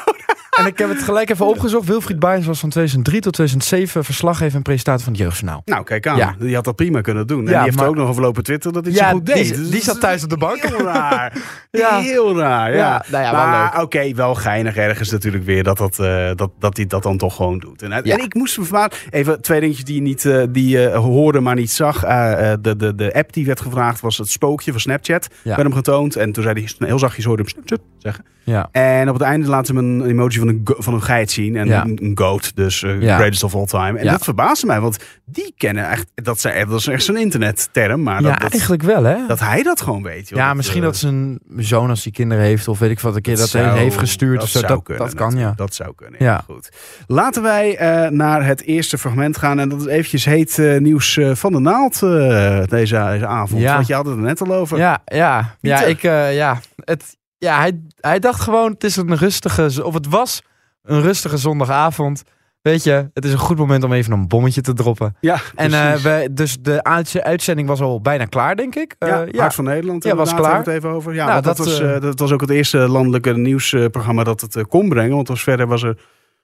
En 0.61 0.67
ik 0.67 0.79
heb 0.79 0.89
het 0.89 1.03
gelijk 1.03 1.31
even 1.31 1.47
opgezocht. 1.47 1.87
Wilfried 1.87 2.19
Baaiens 2.19 2.47
was 2.47 2.61
van 2.61 2.69
2003 2.69 3.21
tot 3.21 3.33
2007 3.33 4.05
verslaggever 4.05 4.57
en 4.57 4.63
presentator 4.63 5.03
van 5.05 5.13
het 5.13 5.23
Jeugdjournaal. 5.23 5.63
Nou, 5.65 5.85
kijk 5.85 6.07
aan. 6.07 6.17
Ja. 6.17 6.35
Die 6.39 6.55
had 6.55 6.65
dat 6.65 6.77
prima 6.77 7.01
kunnen 7.01 7.27
doen. 7.27 7.39
En 7.41 7.47
die 7.47 7.57
heeft 7.63 7.77
maar- 7.77 7.87
ook 7.89 7.95
nog 7.97 8.09
over 8.09 8.23
lopen 8.23 8.43
Twitter 8.43 8.73
dat 8.73 8.85
hij 8.85 8.95
Ja, 8.95 9.09
zo 9.09 9.15
goed 9.17 9.27
deed. 9.27 9.37
die- 9.45 9.57
Dus 9.57 9.71
die 9.71 9.83
zat 9.83 9.95
is 9.95 10.01
thuis 10.01 10.23
op 10.23 10.31
de 10.31 10.37
bank. 10.37 10.59
Heel 10.67 10.81
raar. 10.83 11.33
Ja. 11.71 11.99
Heel 12.01 12.39
raar, 12.39 12.75
ja. 12.75 13.05
Nou 13.11 13.25
ja, 13.25 13.31
wel 13.31 13.47
maar 13.47 13.83
oké, 13.83 14.15
wel 14.15 14.35
geinig 14.35 14.77
ergens 14.77 15.11
natuurlijk 15.11 15.45
weer 15.45 15.63
dat, 15.63 15.79
dat, 15.79 15.99
eh, 15.99 16.31
dat, 16.35 16.51
dat 16.59 16.77
hij 16.77 16.87
dat 16.87 17.03
dan 17.03 17.17
toch 17.17 17.37
gewoon 17.37 17.59
doet. 17.59 17.83
En, 17.83 17.93
en 17.93 18.05
ik 18.23 18.35
moest 18.35 18.59
me 18.59 18.65
verbazen. 18.65 18.93
Even 19.11 19.41
twee 19.43 19.61
dingetjes 19.61 19.85
die 19.85 19.95
je 19.95 20.01
niet, 20.03 20.25
eh, 20.25 20.43
die 20.51 20.69
je 20.69 20.89
hoorde, 20.89 21.41
maar 21.41 21.55
niet 21.55 21.71
zag. 21.71 22.05
Eh, 22.05 22.53
eh, 22.53 22.59
de, 22.61 22.77
de, 22.77 22.95
de 22.95 23.15
app 23.15 23.33
die 23.33 23.47
werd 23.47 23.61
gevraagd 23.61 24.01
was 24.01 24.19
het 24.19 24.29
spookje 24.29 24.71
van 24.71 24.81
Snapchat. 24.81 25.29
Ja. 25.43 25.51
Werd 25.57 25.63
hem 25.63 25.73
getoond. 25.75 26.17
En 26.17 26.33
toen 26.33 26.43
zei 26.43 26.67
hij 26.79 26.89
heel 26.89 26.99
zachtjes 26.99 27.25
hoorde 27.25 27.43
hem 27.43 27.51
Snapchat 27.51 27.81
zeggen. 27.99 28.25
Ja. 28.45 28.69
En 28.73 29.09
op 29.09 29.15
het 29.15 29.23
einde 29.23 29.49
laat 29.49 29.67
ze 29.67 29.75
hem 29.75 30.01
een 30.01 30.07
emoji 30.09 30.39
van 30.39 30.49
een, 30.51 30.61
van 30.79 30.95
een 30.95 31.03
geit 31.03 31.31
zien. 31.31 31.57
En 31.57 31.67
Ja. 31.67 31.85
een, 31.85 31.99
een 32.03 32.13
goat, 32.19 32.57
dus 32.57 32.81
Ja. 32.81 33.17
greatest 33.17 33.43
of 33.43 33.55
all 33.55 33.67
time. 33.67 33.99
En 33.99 34.05
Ja. 34.05 34.11
dat 34.11 34.25
verbaasde 34.25 34.67
mij, 34.67 34.81
want 34.81 34.99
die 35.25 35.55
kennen 35.57 35.89
echt... 35.91 36.07
Dat, 36.15 36.41
zijn, 36.41 36.69
dat 36.69 36.79
is 36.81 36.87
echt 36.87 37.05
zo'n 37.05 37.17
internetterm, 37.17 38.03
maar 38.03 38.23
Ja, 38.23 38.31
dat, 38.31 38.41
dat, 38.41 38.51
eigenlijk 38.51 38.83
wel 38.83 39.05
hè. 39.05 39.17
dat 39.27 39.41
hij 39.41 39.63
dat 39.63 39.81
gewoon 39.81 40.03
weet. 40.03 40.29
joh. 40.29 40.39
ja, 40.39 40.55
misschien 40.55 40.81
eh, 40.81 40.87
dat 40.87 40.97
zijn 40.97 41.39
zoon 41.57 41.89
als 41.91 42.03
hij 42.03 42.13
kinderen 42.13 42.45
heeft 42.45 42.69
of 42.69 42.79
weet 42.79 42.91
ik 42.91 43.01
wat 43.01 43.15
een 43.17 43.23
keer 43.23 43.37
dat, 43.37 43.49
zou- 43.49 43.79
heeft 43.79 43.97
gestuurd 43.99 44.35
dat 44.35 44.43
of 44.43 44.49
zo. 44.49 44.61
Dat, 44.67 44.83
kunnen, 44.83 45.05
dat 45.07 45.15
kan 45.15 45.37
ja. 45.37 45.53
Dat 45.57 45.75
zou 45.75 45.93
kunnen, 45.95 46.17
ja. 46.25 46.27
Ja. 46.27 46.43
Goed. 46.47 46.69
Laten 47.07 47.43
wij 47.43 47.77
eh, 47.77 48.11
naar 48.11 48.45
het 48.47 48.63
eerste 48.63 48.99
fragment 48.99 49.37
gaan. 49.37 49.59
En 49.59 49.69
dat 49.69 49.81
is 49.81 49.87
eventjes 49.87 50.25
heet 50.25 50.63
nieuws 50.79 51.19
van 51.33 51.53
de 51.53 51.59
naald 51.61 52.01
deze, 52.01 52.67
deze 52.69 53.27
avond. 53.27 53.63
Ja. 53.63 53.75
Want 53.75 53.87
je 53.87 53.95
had 53.95 54.07
het 54.07 54.15
er 54.17 54.21
net 54.23 54.41
al 54.41 54.55
over. 54.55 54.79
Ja, 54.79 55.03
ja, 55.05 55.57
ja, 55.61 55.83
ik, 55.83 56.01
ja, 56.03 56.61
het, 56.85 57.17
ja 57.41 57.59
hij, 57.59 57.81
hij 58.01 58.19
dacht 58.19 58.41
gewoon, 58.41 58.71
het 58.73 58.85
is 58.85 58.97
een 58.97 59.17
rustige, 59.17 59.85
of 59.85 59.95
het 59.95 60.09
was 60.09 60.43
een 60.83 61.01
rustige 61.03 61.37
zondagavond. 61.37 62.23
Weet 62.63 62.85
je, 62.85 63.11
het 63.15 63.25
is 63.25 63.33
een 63.33 63.39
goed 63.39 63.57
moment 63.59 63.85
om 63.85 63.93
even 63.93 64.13
een 64.13 64.29
bommetje 64.29 64.61
te 64.61 64.73
droppen. 64.73 65.17
Ja, 65.21 65.41
En 65.55 65.73
eh, 65.73 65.95
we, 65.95 66.29
dus 66.33 66.57
de 66.61 66.83
uitz- 66.83 67.17
uitzending 67.17 67.69
was 67.69 67.81
al 67.81 68.01
bijna 68.01 68.25
klaar, 68.25 68.57
denk 68.57 68.75
ik. 68.75 68.95
Eh, 68.99 69.09
ja, 69.31 69.41
Hart 69.41 69.55
van 69.55 69.65
Nederland. 69.65 70.05
Ja, 70.05 70.15
was 70.15 70.35
klaar. 70.35 70.57
het 70.59 70.67
even 70.67 70.91
over. 70.91 71.15
Ja, 71.15 71.27
Nou, 71.27 71.43
dat, 71.43 71.57
dat, 71.57 71.67
was, 71.67 71.81
eh, 71.81 71.95
eh, 71.97 72.03
dat 72.03 72.19
was 72.19 72.33
ook 72.33 72.41
het 72.41 72.51
eerste 72.51 72.79
landelijke 72.79 73.37
nieuwsprogramma 73.37 74.25
dat 74.25 74.41
het 74.41 74.57
eh, 74.57 74.63
kon 74.69 74.89
brengen. 74.89 75.17
Want 75.17 75.31
als 75.31 75.43
verder 75.43 75.67
was 75.67 75.83
er 75.83 75.97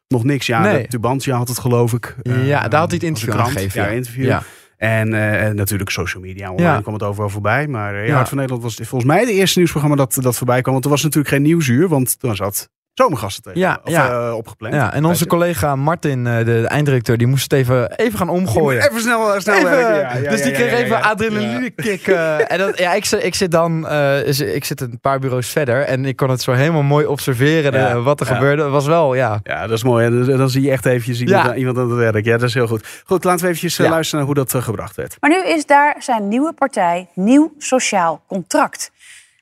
nog 0.08 0.24
niks. 0.24 0.46
Ja, 0.46 0.60
Nee. 0.60 0.82
de 0.82 0.88
Tubantia 0.88 1.36
had 1.36 1.48
het 1.48 1.58
geloof 1.58 1.92
ik. 1.92 2.16
Eh, 2.22 2.46
Ja, 2.46 2.68
daar 2.68 2.80
had 2.80 2.90
hij 2.90 3.00
het 3.08 3.20
Ja, 3.20 3.84
ja. 3.84 3.86
interview. 3.88 4.24
Ja. 4.24 4.42
En 4.76 5.14
eh, 5.14 5.50
natuurlijk 5.52 5.90
social 5.90 6.22
media. 6.22 6.50
Online 6.50 6.70
Ja. 6.74 6.80
kwam 6.80 6.94
het 6.94 7.02
overal 7.02 7.28
voorbij. 7.30 7.66
Maar 7.68 7.94
ja, 7.96 8.02
Ja. 8.02 8.14
Hart 8.14 8.28
van 8.28 8.36
Nederland 8.36 8.64
was 8.64 8.74
volgens 8.74 9.04
mij 9.04 9.20
het 9.20 9.28
eerste 9.28 9.58
nieuwsprogramma 9.58 9.96
dat, 9.96 10.18
dat 10.20 10.36
voorbij 10.36 10.60
kwam. 10.60 10.72
Want 10.72 10.84
er 10.84 10.90
was 10.90 11.02
natuurlijk 11.02 11.34
geen 11.34 11.42
nieuwsuur. 11.42 11.88
Want 11.88 12.20
toen 12.20 12.36
zat 12.36 12.68
zomergasten 13.04 13.42
tegen. 13.42 13.58
Ja, 13.60 13.80
of, 13.84 13.90
ja. 13.90 14.10
eh, 14.28 14.34
opgepland. 14.34 14.74
Ja, 14.74 14.92
en 14.92 15.04
onze 15.04 15.26
collega 15.26 15.76
Martin, 15.76 16.26
eh, 16.26 16.36
de, 16.38 16.44
de 16.44 16.66
einddirecteur, 16.66 17.16
die 17.18 17.26
moest 17.26 17.42
het 17.42 17.52
even, 17.52 17.90
even 17.96 18.18
gaan 18.18 18.28
omgooien. 18.28 18.82
Even 18.88 19.00
snel, 19.00 19.40
snel 19.40 19.54
Even, 19.54 19.70
werken. 19.70 19.96
Ja, 19.96 20.16
ja, 20.22 20.30
dus 20.30 20.42
die 20.42 20.50
ja, 20.50 20.56
kreeg 20.56 20.70
ja, 20.70 20.76
even 20.76 20.96
ja. 20.96 21.02
adrenaline 21.02 21.70
kick. 21.70 22.06
eh, 22.06 22.52
en 22.52 22.58
dat, 22.58 22.78
ja, 22.78 22.92
ik, 22.92 23.04
zit- 23.04 23.24
ik 23.24 23.34
zit 23.34 23.50
dan 23.50 23.88
eh, 23.88 24.22
is- 24.26 24.40
ik 24.40 24.64
zit 24.64 24.80
een 24.80 24.98
paar 25.00 25.18
bureaus 25.18 25.48
verder 25.48 25.82
en 25.82 26.04
ik 26.04 26.16
kon 26.16 26.30
het 26.30 26.42
zo 26.42 26.52
helemaal 26.52 26.82
mooi 26.82 27.06
observeren 27.06 27.72
de- 27.72 28.00
wat 28.02 28.20
er 28.20 28.26
ja. 28.28 28.34
gebeurde. 28.34 28.62
Het 28.62 28.70
was 28.72 28.86
wel, 28.86 29.14
ja. 29.14 29.40
Ja, 29.42 29.60
dat 29.66 29.76
is 29.76 29.84
mooi. 29.84 30.04
En 30.06 30.24
dan- 30.26 30.36
dan 30.36 30.50
zie 30.50 30.62
je 30.62 30.70
echt 30.70 30.86
eventjes 30.86 31.20
iemand, 31.20 31.44
Ja. 31.46 31.54
iemand 31.54 31.78
aan 31.78 31.88
het 31.90 31.98
werk. 31.98 32.24
Ja, 32.24 32.36
dat 32.38 32.48
is 32.48 32.54
heel 32.54 32.66
goed. 32.66 33.02
Goed, 33.04 33.24
laten 33.24 33.40
we 33.40 33.46
eventjes 33.46 33.78
eh, 33.78 33.84
Ja. 33.84 33.90
luisteren 33.92 34.24
naar 34.26 34.34
hoe 34.34 34.44
dat 34.44 34.54
eh, 34.54 34.62
gebracht 34.62 34.96
werd. 34.96 35.16
Maar 35.20 35.30
nu 35.30 35.44
is 35.46 35.66
daar 35.66 35.96
zijn 35.98 36.28
nieuwe 36.28 36.52
partij 36.52 37.08
Nieuw 37.14 37.52
Sociaal 37.58 38.22
Contract. 38.26 38.90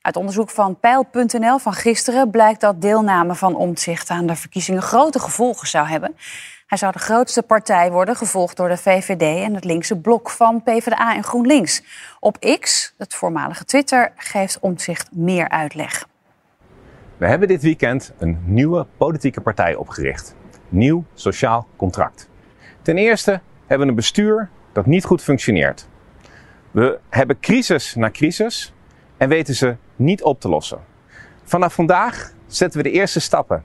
Uit 0.05 0.17
onderzoek 0.17 0.51
van 0.51 0.79
Peil.nl 0.81 1.59
van 1.59 1.73
gisteren 1.73 2.31
blijkt 2.31 2.61
dat 2.61 2.81
deelname 2.81 3.35
van 3.35 3.57
Omtzigt 3.57 4.11
aan 4.11 4.27
de 4.27 4.37
verkiezingen 4.37 4.83
grote 4.83 5.19
gevolgen 5.19 5.69
zou 5.69 5.87
hebben. 5.87 6.17
Hij 6.67 6.79
zou 6.79 6.93
de 6.93 6.99
grootste 6.99 7.43
partij 7.43 7.91
worden, 7.91 8.17
gevolgd 8.17 8.57
door 8.57 8.69
de 8.69 8.77
VVD 8.77 9.45
en 9.45 9.55
het 9.55 9.65
linkse 9.65 10.01
blok 10.01 10.31
van 10.31 10.63
PvdA 10.63 11.15
en 11.15 11.23
GroenLinks. 11.23 11.83
Op 12.21 12.59
X, 12.61 12.95
het 12.99 13.15
voormalige 13.15 13.65
Twitter, 13.65 14.13
geeft 14.17 14.59
Omtzigt 14.61 15.09
meer 15.13 15.49
uitleg. 15.49 16.09
We 17.17 17.27
hebben 17.27 17.49
dit 17.49 17.63
weekend 17.63 18.13
een 18.19 18.43
nieuwe 18.45 18.87
politieke 18.97 19.41
partij 19.41 19.75
opgericht. 19.75 20.35
Nieuw 20.69 21.05
Sociaal 21.15 21.67
Contract. 21.77 22.29
Ten 22.83 22.99
eerste 22.99 23.41
hebben 23.67 23.87
we 23.87 23.93
een 23.93 23.99
bestuur 23.99 24.49
dat 24.73 24.87
niet 24.87 25.05
goed 25.05 25.23
functioneert. 25.23 25.89
We 26.71 26.99
hebben 27.09 27.41
crisis 27.41 27.95
na 27.95 28.11
crisis 28.11 28.73
en 29.17 29.29
weten 29.29 29.55
ze 29.55 29.77
niet 29.97 30.23
op 30.23 30.41
te 30.41 30.49
lossen. 30.49 30.79
Vanaf 31.45 31.75
vandaag 31.75 32.33
zetten 32.47 32.83
we 32.83 32.89
de 32.89 32.95
eerste 32.95 33.21
stappen 33.21 33.63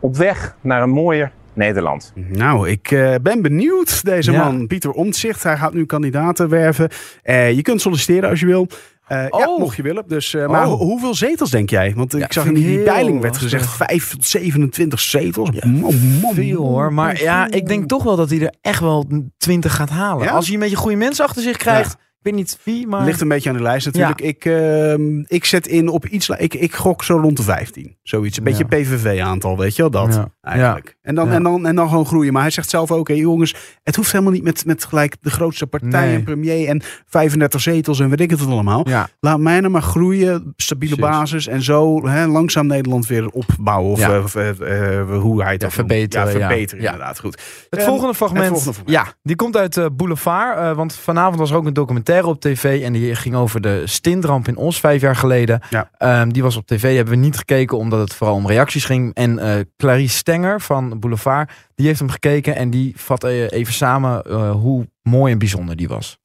op 0.00 0.16
weg 0.16 0.56
naar 0.60 0.82
een 0.82 0.90
mooier 0.90 1.32
Nederland. 1.54 2.12
Nou, 2.14 2.68
ik 2.68 2.90
eh, 2.90 3.14
ben 3.22 3.42
benieuwd. 3.42 4.04
Deze 4.04 4.32
Ja. 4.32 4.44
man, 4.44 4.66
Pieter 4.66 4.90
Omtzigt, 4.90 5.42
hij 5.42 5.56
gaat 5.56 5.72
nu 5.74 5.86
kandidaten 5.86 6.48
werven. 6.48 6.88
Eh, 7.22 7.52
je 7.52 7.62
kunt 7.62 7.80
solliciteren 7.80 8.30
als 8.30 8.40
je 8.40 8.46
wil. 8.46 8.66
Eh, 9.06 9.18
Ja, 9.28 9.46
Oh. 9.48 9.58
mocht 9.58 9.76
je 9.76 9.82
willen. 9.82 10.04
Dus, 10.06 10.34
eh, 10.34 10.46
maar 10.48 10.62
Oh. 10.66 10.68
ho- 10.68 10.76
hoeveel 10.84 11.14
zetels 11.14 11.50
denk 11.50 11.70
jij? 11.70 11.92
Want 11.96 12.12
Ja, 12.12 12.24
ik 12.24 12.32
zag 12.32 12.44
in 12.46 12.54
die 12.54 12.78
peiling 12.78 13.20
werd 13.20 13.36
gezegd 13.36 13.70
5 13.70 14.10
tot 14.10 14.24
27 14.24 15.00
zetels. 15.00 15.50
Man, 15.64 15.92
Veel 16.34 16.66
hoor. 16.66 16.92
Maar 16.92 17.22
ja, 17.22 17.50
ik 17.50 17.66
denk 17.68 17.88
toch 17.88 18.02
wel 18.02 18.16
dat 18.16 18.30
hij 18.30 18.40
er 18.40 18.54
echt 18.60 18.80
wel 18.80 19.06
20 19.38 19.74
gaat 19.74 19.90
halen. 19.90 20.24
Ja? 20.24 20.32
Als 20.32 20.44
hij 20.46 20.54
een 20.54 20.60
beetje 20.60 20.76
goede 20.76 20.96
mensen 20.96 21.24
achter 21.24 21.42
zich 21.42 21.56
krijgt. 21.56 21.96
Ik 22.22 22.30
weet 22.30 22.40
niet 22.40 22.58
wie, 22.62 22.86
maar... 22.86 23.04
Ligt 23.04 23.20
een 23.20 23.28
beetje 23.28 23.50
aan 23.50 23.56
de 23.56 23.62
lijst 23.62 23.86
natuurlijk. 23.86 24.20
Ik, 24.20 24.44
ehm, 24.44 25.18
ik 25.26 25.44
zet 25.44 25.66
in 25.66 25.88
op 25.88 26.06
iets. 26.06 26.28
Ik, 26.28 26.54
ik 26.54 26.74
gok 26.74 27.04
zo 27.04 27.16
rond 27.16 27.36
de 27.36 27.42
15. 27.42 27.96
Zoiets. 28.02 28.38
Een 28.38 28.44
beetje 28.44 28.64
PVV-aantal, 28.64 29.58
weet 29.58 29.76
je 29.76 29.82
wel 29.82 29.90
dat? 29.90 30.14
Ja. 30.14 30.28
Eigenlijk. 30.42 30.96
En, 31.02 31.14
dan, 31.14 31.26
Ja. 31.28 31.32
en, 31.34 31.42
dan, 31.42 31.66
en 31.66 31.74
dan 31.76 31.88
gewoon 31.88 32.06
groeien. 32.06 32.32
Maar 32.32 32.42
hij 32.42 32.50
zegt 32.50 32.70
zelf 32.70 32.90
ook: 32.90 33.08
hé, 33.08 33.14
jongens, 33.14 33.54
het 33.82 33.96
hoeft 33.96 34.12
helemaal 34.12 34.32
niet 34.32 34.42
met, 34.42 34.66
met 34.66 34.84
gelijk 34.84 35.16
de 35.20 35.30
grootste 35.30 35.66
partij 35.66 36.06
Nee. 36.06 36.14
en 36.14 36.22
premier 36.24 36.68
en 36.68 36.82
35 37.06 37.60
zetels 37.60 38.00
en 38.00 38.08
weet 38.08 38.20
ik 38.20 38.30
het 38.30 38.46
allemaal. 38.46 38.88
Ja. 38.88 39.08
Laat 39.20 39.38
mij 39.40 39.60
nou 39.60 39.72
maar 39.72 39.82
groeien, 39.82 40.52
stabiele 40.56 40.94
Precies. 40.96 41.12
basis 41.16 41.46
en 41.46 41.62
zo 41.62 42.06
hè, 42.08 42.26
langzaam 42.26 42.66
Nederland 42.66 43.06
weer 43.06 43.28
opbouwen. 43.28 43.90
Of, 43.92 43.98
Ja. 43.98 44.14
eh, 44.16 44.22
of, 44.22 44.34
eh, 44.34 44.98
eh, 44.98 45.18
hoe 45.20 45.42
hij 45.42 45.52
het 45.52 45.72
verbeteren, 45.72 46.28
verbeteren 46.30 46.84
Ja. 46.84 46.90
inderdaad. 46.92 47.18
Goed. 47.20 47.40
Het 47.70 47.78
Ehm, 47.80 47.88
volgende 47.88 48.14
fragment, 48.14 48.44
het 48.44 48.52
volgende 48.62 48.74
fragment. 48.74 49.06
Ja, 49.06 49.14
die 49.22 49.36
komt 49.36 49.56
uit 49.56 49.96
Boulevard. 49.96 50.58
eh, 50.58 50.72
want 50.76 50.94
vanavond 50.94 51.38
was 51.38 51.50
er 51.50 51.56
ook 51.56 51.66
een 51.66 51.72
documentaire 51.72 52.10
op 52.20 52.40
tv. 52.40 52.82
En 52.82 52.92
die 52.92 53.14
ging 53.14 53.34
over 53.34 53.60
de 53.60 53.82
stintramp 53.84 54.48
in 54.48 54.56
Os 54.56 54.80
vijf 54.80 55.00
jaar 55.00 55.16
geleden. 55.16 55.60
Ja. 55.70 55.90
Ehm, 55.98 56.28
die 56.28 56.42
was 56.42 56.56
op 56.56 56.66
tv, 56.66 56.94
hebben 56.96 57.14
we 57.14 57.20
niet 57.20 57.36
gekeken 57.36 57.78
omdat 57.78 58.00
het 58.00 58.14
vooral 58.14 58.36
om 58.36 58.46
reacties 58.46 58.84
ging. 58.84 59.14
En 59.14 59.38
eh, 59.38 59.60
Clarice 59.76 60.16
Stenger 60.16 60.60
van 60.60 60.98
Boulevard, 61.00 61.50
die 61.74 61.86
heeft 61.86 61.98
hem 61.98 62.10
gekeken. 62.10 62.56
En 62.56 62.70
die 62.70 62.92
vat 62.96 63.24
eh, 63.24 63.50
even 63.50 63.72
samen 63.72 64.22
eh, 64.22 64.50
hoe 64.50 64.88
mooi 65.02 65.32
en 65.32 65.38
bijzonder 65.38 65.76
die 65.76 65.88
was. 65.88 66.18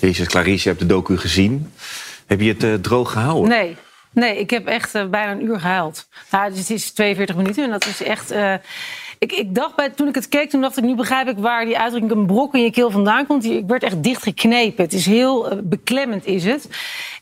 Jezus, 0.00 0.26
Clarice, 0.26 0.62
je 0.62 0.68
hebt 0.68 0.80
de 0.80 0.86
docu 0.86 1.16
gezien. 1.16 1.72
Heb 2.26 2.40
je 2.40 2.54
het 2.58 2.82
droog 2.82 3.12
gehouden? 3.12 3.48
Nee. 3.48 3.76
Nee, 4.12 4.38
ik 4.38 4.50
heb 4.50 4.66
echt 4.66 4.92
bijna 4.92 5.32
een 5.32 5.44
uur 5.44 5.60
gehuild. 5.60 6.08
Nou, 6.30 6.50
dus 6.50 6.58
het 6.58 6.70
is 6.70 6.92
42 6.92 7.36
minuten 7.36 7.64
en 7.64 7.70
dat 7.70 7.86
is 7.86 8.02
echt... 8.02 8.34
ik, 9.20 9.32
ik 9.32 9.54
dacht 9.54 9.76
bij, 9.76 9.90
toen 9.90 10.08
ik 10.08 10.14
het 10.14 10.28
keek, 10.28 10.50
toen 10.50 10.60
dacht 10.60 10.76
ik, 10.76 10.84
nu 10.84 10.94
begrijp 10.94 11.28
ik 11.28 11.38
waar 11.38 11.64
die 11.64 11.78
uitdrukking 11.78 12.12
een 12.12 12.26
brok 12.26 12.54
in 12.54 12.62
je 12.62 12.70
keel 12.70 12.90
vandaan 12.90 13.26
komt. 13.26 13.44
Ik 13.44 13.66
werd 13.66 13.82
echt 13.82 14.02
dichtgeknepen. 14.02 14.84
Het 14.84 14.92
is 14.92 15.06
heel 15.06 15.50
eh, 15.50 15.58
beklemmend, 15.62 16.26
is 16.26 16.44
het. 16.44 16.68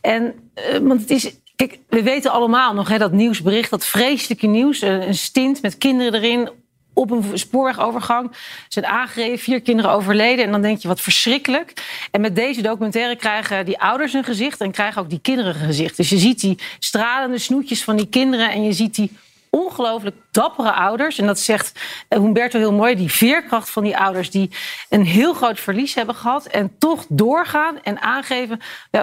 En, 0.00 0.35
eh, 0.55 0.78
want 0.78 1.00
het 1.00 1.11
is, 1.11 1.31
kijk, 1.57 1.78
we 1.88 2.02
weten 2.02 2.31
allemaal 2.31 2.75
nog 2.75 2.88
hè, 2.88 2.99
dat 2.99 3.12
nieuwsbericht, 3.12 3.71
dat 3.71 3.87
vreselijke 3.87 4.47
nieuws. 4.47 4.81
eh, 4.81 5.07
een 5.07 5.14
stint 5.14 5.62
met 5.62 5.78
kinderen 5.78 6.23
erin 6.23 6.49
op 6.93 7.11
een 7.11 7.38
spoorwegovergang. 7.38 8.33
Zijn 8.69 8.87
aangereden, 8.87 9.38
vier 9.38 9.61
kinderen 9.61 9.90
overleden. 9.90 10.45
En 10.45 10.50
dan 10.50 10.62
denk 10.62 10.78
je, 10.78 10.88
wat 10.88 11.00
verschrikkelijk. 11.00 11.73
En 12.11 12.21
met 12.21 12.37
deze 12.37 12.62
documentaire 12.62 13.17
krijgen 13.17 13.64
die 13.64 13.81
ouders 13.81 14.12
een 14.12 14.25
gezicht... 14.25 14.61
en 14.61 14.71
krijgen 14.71 15.02
ook 15.02 15.11
die 15.11 15.21
kinderen 15.21 15.55
een 15.55 15.67
gezicht. 15.67 15.97
Dus 15.97 16.09
je 16.09 16.19
ziet 16.19 16.40
die 16.40 16.59
stralende 16.78 17.38
snoetjes 17.38 17.85
van 17.85 17.97
die 17.97 18.09
kinderen... 18.09 18.50
en 18.50 18.62
je 18.62 18.73
ziet 18.73 18.95
die 18.95 19.11
ongelooflijk 19.50 20.17
dappere 20.31 20.73
ouders. 20.73 21.19
En 21.19 21.26
dat 21.26 21.38
zegt 21.38 21.81
eh, 22.09 22.19
Humberto 22.19 22.59
heel 22.59 22.73
mooi. 22.73 22.95
Die 22.95 23.12
veerkracht 23.12 23.71
van 23.71 23.85
die 23.85 23.97
ouders 23.97 24.31
die 24.31 24.50
een 24.88 25.05
heel 25.05 25.35
groot 25.35 25.61
verlies 25.61 25.95
hebben 25.95 26.14
gehad. 26.14 26.47
En 26.47 26.78
toch 26.78 27.05
doorgaan 27.09 27.83
en 27.83 28.00
aangeven. 28.00 28.61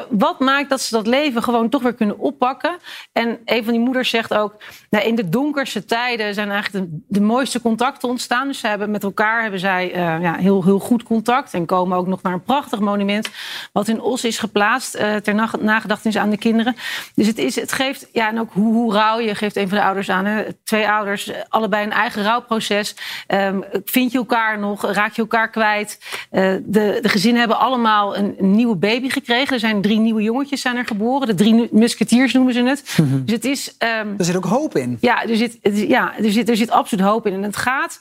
Wat 0.09 0.39
maakt 0.39 0.69
dat 0.69 0.81
ze 0.81 0.95
dat 0.95 1.07
leven 1.07 1.43
gewoon 1.43 1.69
toch 1.69 1.81
weer 1.81 1.93
kunnen 1.93 2.19
oppakken. 2.19 2.75
En 3.11 3.39
een 3.45 3.63
van 3.63 3.73
die 3.73 3.81
moeders 3.81 4.09
zegt 4.09 4.33
ook. 4.33 4.55
Nou, 4.89 5.05
in 5.05 5.15
de 5.15 5.29
donkerste 5.29 5.85
tijden 5.85 6.33
zijn 6.33 6.51
eigenlijk 6.51 6.87
de, 7.07 7.21
mooiste 7.21 7.61
contacten 7.61 8.09
ontstaan. 8.09 8.47
Dus 8.47 8.59
ze 8.59 8.67
hebben 8.67 8.91
met 8.91 9.03
elkaar 9.03 9.41
hebben 9.41 9.59
zij 9.59 9.91
eh, 9.93 10.21
ja, 10.21 10.35
heel, 10.35 10.63
heel 10.63 10.79
goed 10.79 11.03
contact. 11.03 11.53
En 11.53 11.65
komen 11.65 11.97
ook 11.97 12.07
nog 12.07 12.21
naar 12.21 12.33
een 12.33 12.43
prachtig 12.43 12.79
monument. 12.79 13.29
Wat 13.71 13.87
in 13.87 14.01
Os 14.01 14.23
is 14.23 14.39
geplaatst. 14.39 14.95
eh, 14.95 15.15
ter 15.15 15.35
nag- 15.35 15.59
nagedachtenis 15.59 16.17
aan 16.17 16.29
de 16.29 16.37
kinderen. 16.37 16.75
Dus 17.15 17.27
het, 17.27 17.37
is, 17.37 17.55
het 17.55 17.71
geeft. 17.71 18.07
Ja, 18.11 18.27
en 18.29 18.39
ook 18.39 18.53
hoe, 18.53 18.93
rouw 18.93 19.19
je. 19.19 19.35
Geeft 19.35 19.55
een 19.55 19.69
van 19.69 19.77
de 19.77 19.83
ouders 19.83 20.09
aan. 20.09 20.25
Twee 20.63 20.89
ouders, 20.89 21.31
allebei 21.49 21.83
een 21.85 21.91
eigen 21.91 22.23
rouwproces. 22.23 22.95
Ehm, 23.27 23.59
vind 23.85 24.11
je 24.11 24.17
elkaar 24.17 24.59
nog? 24.59 24.91
Raak 24.91 25.13
je 25.15 25.21
elkaar 25.21 25.49
kwijt? 25.49 25.99
Eh, 26.29 26.53
de, 26.63 26.99
de 27.01 27.09
gezinnen 27.09 27.39
hebben 27.39 27.59
allemaal 27.59 28.17
een, 28.17 28.35
een 28.39 28.51
nieuwe 28.55 28.75
baby 28.75 29.09
gekregen. 29.09 29.53
Er 29.53 29.59
zijn 29.59 29.81
drie 29.81 29.99
nieuwe 29.99 30.21
jongetjes 30.21 30.61
zijn 30.61 30.75
er 30.77 30.85
geboren. 30.85 31.27
De 31.27 31.35
drie 31.35 31.67
musketiers 31.71 32.33
noemen 32.33 32.53
ze 32.53 32.63
het. 32.63 32.95
Dus 33.25 33.35
het 33.35 33.45
is. 33.45 33.75
ehm, 33.77 34.07
Er 34.17 34.25
zit 34.25 34.35
ook 34.35 34.45
hoop 34.45 34.75
in. 34.75 34.97
ja, 35.01 35.23
er 35.25 35.35
zit, 35.35 35.57
ja 35.73 36.17
er, 36.17 36.31
zit, 36.31 36.49
er 36.49 36.57
zit 36.57 36.69
absoluut 36.71 37.05
hoop 37.05 37.27
in. 37.27 37.33
En 37.33 37.43
het 37.43 37.57
gaat. 37.57 37.99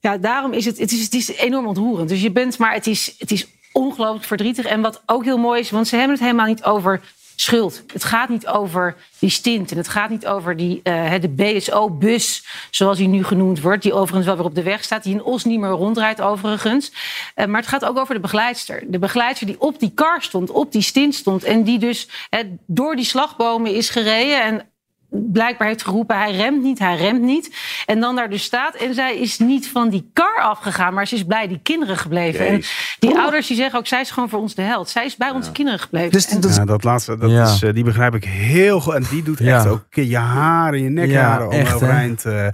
Ja, 0.00 0.16
daarom 0.18 0.52
is 0.52 0.64
het, 0.64 0.78
het, 0.78 0.92
is, 0.92 1.02
het 1.02 1.14
is 1.14 1.36
enorm 1.36 1.66
ontroerend. 1.66 2.08
Dus 2.08 2.22
je 2.22 2.30
bent, 2.30 2.58
maar 2.58 2.72
het 2.72 2.86
is, 2.86 3.14
het 3.18 3.30
is 3.30 3.46
ongelooflijk 3.72 4.24
verdrietig. 4.24 4.64
En 4.64 4.80
wat 4.80 5.02
ook 5.06 5.24
heel 5.24 5.38
mooi 5.38 5.60
is, 5.60 5.70
want 5.70 5.88
ze 5.88 5.96
hebben 5.96 6.14
het 6.14 6.24
helemaal 6.24 6.46
niet 6.46 6.64
over 6.64 7.00
schuld. 7.40 7.82
Het 7.92 8.04
gaat 8.04 8.28
niet 8.28 8.46
over 8.46 8.96
die 9.18 9.30
stint. 9.30 9.70
En 9.70 9.76
het 9.76 9.88
gaat 9.88 10.10
niet 10.10 10.26
over 10.26 10.56
die, 10.56 10.80
hè, 10.82 11.18
de 11.18 11.28
BSO-bus, 11.28 12.46
zoals 12.70 12.98
die 12.98 13.08
nu 13.08 13.24
genoemd 13.24 13.60
wordt. 13.60 13.82
Die 13.82 13.92
overigens 13.92 14.26
wel 14.26 14.36
weer 14.36 14.44
op 14.44 14.54
de 14.54 14.62
weg 14.62 14.84
staat. 14.84 15.02
Die 15.02 15.14
in 15.14 15.22
Os 15.22 15.44
niet 15.44 15.60
meer 15.60 15.70
rondrijdt 15.70 16.20
overigens. 16.20 16.92
Eh, 17.34 17.46
maar 17.46 17.60
het 17.60 17.68
gaat 17.68 17.84
ook 17.84 17.98
over 17.98 18.14
de 18.14 18.20
begeleidster. 18.20 18.82
De 18.86 18.98
begeleidster 18.98 19.46
die 19.46 19.60
op 19.60 19.78
die 19.78 19.92
kar 19.94 20.22
stond, 20.22 20.50
op 20.50 20.72
die 20.72 20.82
stint 20.82 21.14
stond. 21.14 21.44
En 21.44 21.62
die 21.62 21.78
dus 21.78 22.08
hè, 22.30 22.42
door 22.66 22.96
die 22.96 23.04
slagbomen 23.04 23.74
is 23.74 23.90
gereden. 23.90 24.42
En 24.42 24.68
blijkbaar 25.10 25.68
heeft 25.68 25.84
geroepen, 25.84 26.18
hij 26.18 26.32
remt 26.36 26.62
niet, 26.62 26.78
hij 26.78 26.96
remt 26.96 27.22
niet. 27.22 27.54
En 27.86 28.00
dan 28.00 28.16
daar 28.16 28.30
dus 28.30 28.42
staat. 28.42 28.74
En 28.74 28.94
zij 28.94 29.16
is 29.18 29.38
niet 29.38 29.68
van 29.68 29.88
die 29.88 30.10
kar 30.12 30.40
afgegaan, 30.42 30.94
maar 30.94 31.06
ze 31.06 31.14
is 31.14 31.26
bij 31.26 31.48
die 31.48 31.60
kinderen 31.62 31.96
gebleven. 31.96 32.46
En 32.46 32.62
die 32.98 33.18
ouders 33.18 33.46
die 33.46 33.56
zeggen 33.56 33.78
ook, 33.78 33.86
zij 33.86 34.00
is 34.00 34.10
gewoon 34.10 34.28
voor 34.28 34.40
ons 34.40 34.54
de 34.54 34.62
held. 34.62 34.88
Zij 34.88 35.04
is 35.04 35.16
bij 35.16 35.30
onze 35.30 35.52
kinderen 35.52 35.80
gebleven. 35.80 36.10
Dus 36.10 36.26
En- 36.28 36.40
dat 36.40 36.50
is- 36.50 36.56
Ja, 36.56 36.64
dat 36.64 36.84
laatste, 36.84 37.16
dat 37.18 37.30
Ja. 37.30 37.42
is, 37.44 37.62
eh, 37.62 37.72
die 37.74 37.84
begrijp 37.84 38.14
ik 38.14 38.24
heel 38.24 38.80
goed. 38.80 38.94
En 38.94 39.04
die 39.10 39.22
doet 39.22 39.38
Ja. 39.38 39.56
echt 39.56 39.66
ook 39.66 39.84
je 39.90 40.16
haren, 40.16 40.82
je 40.82 40.88
nekharen 40.88 41.50
echt, 41.50 41.74
overeind 41.74 42.24
eh, 42.24 42.46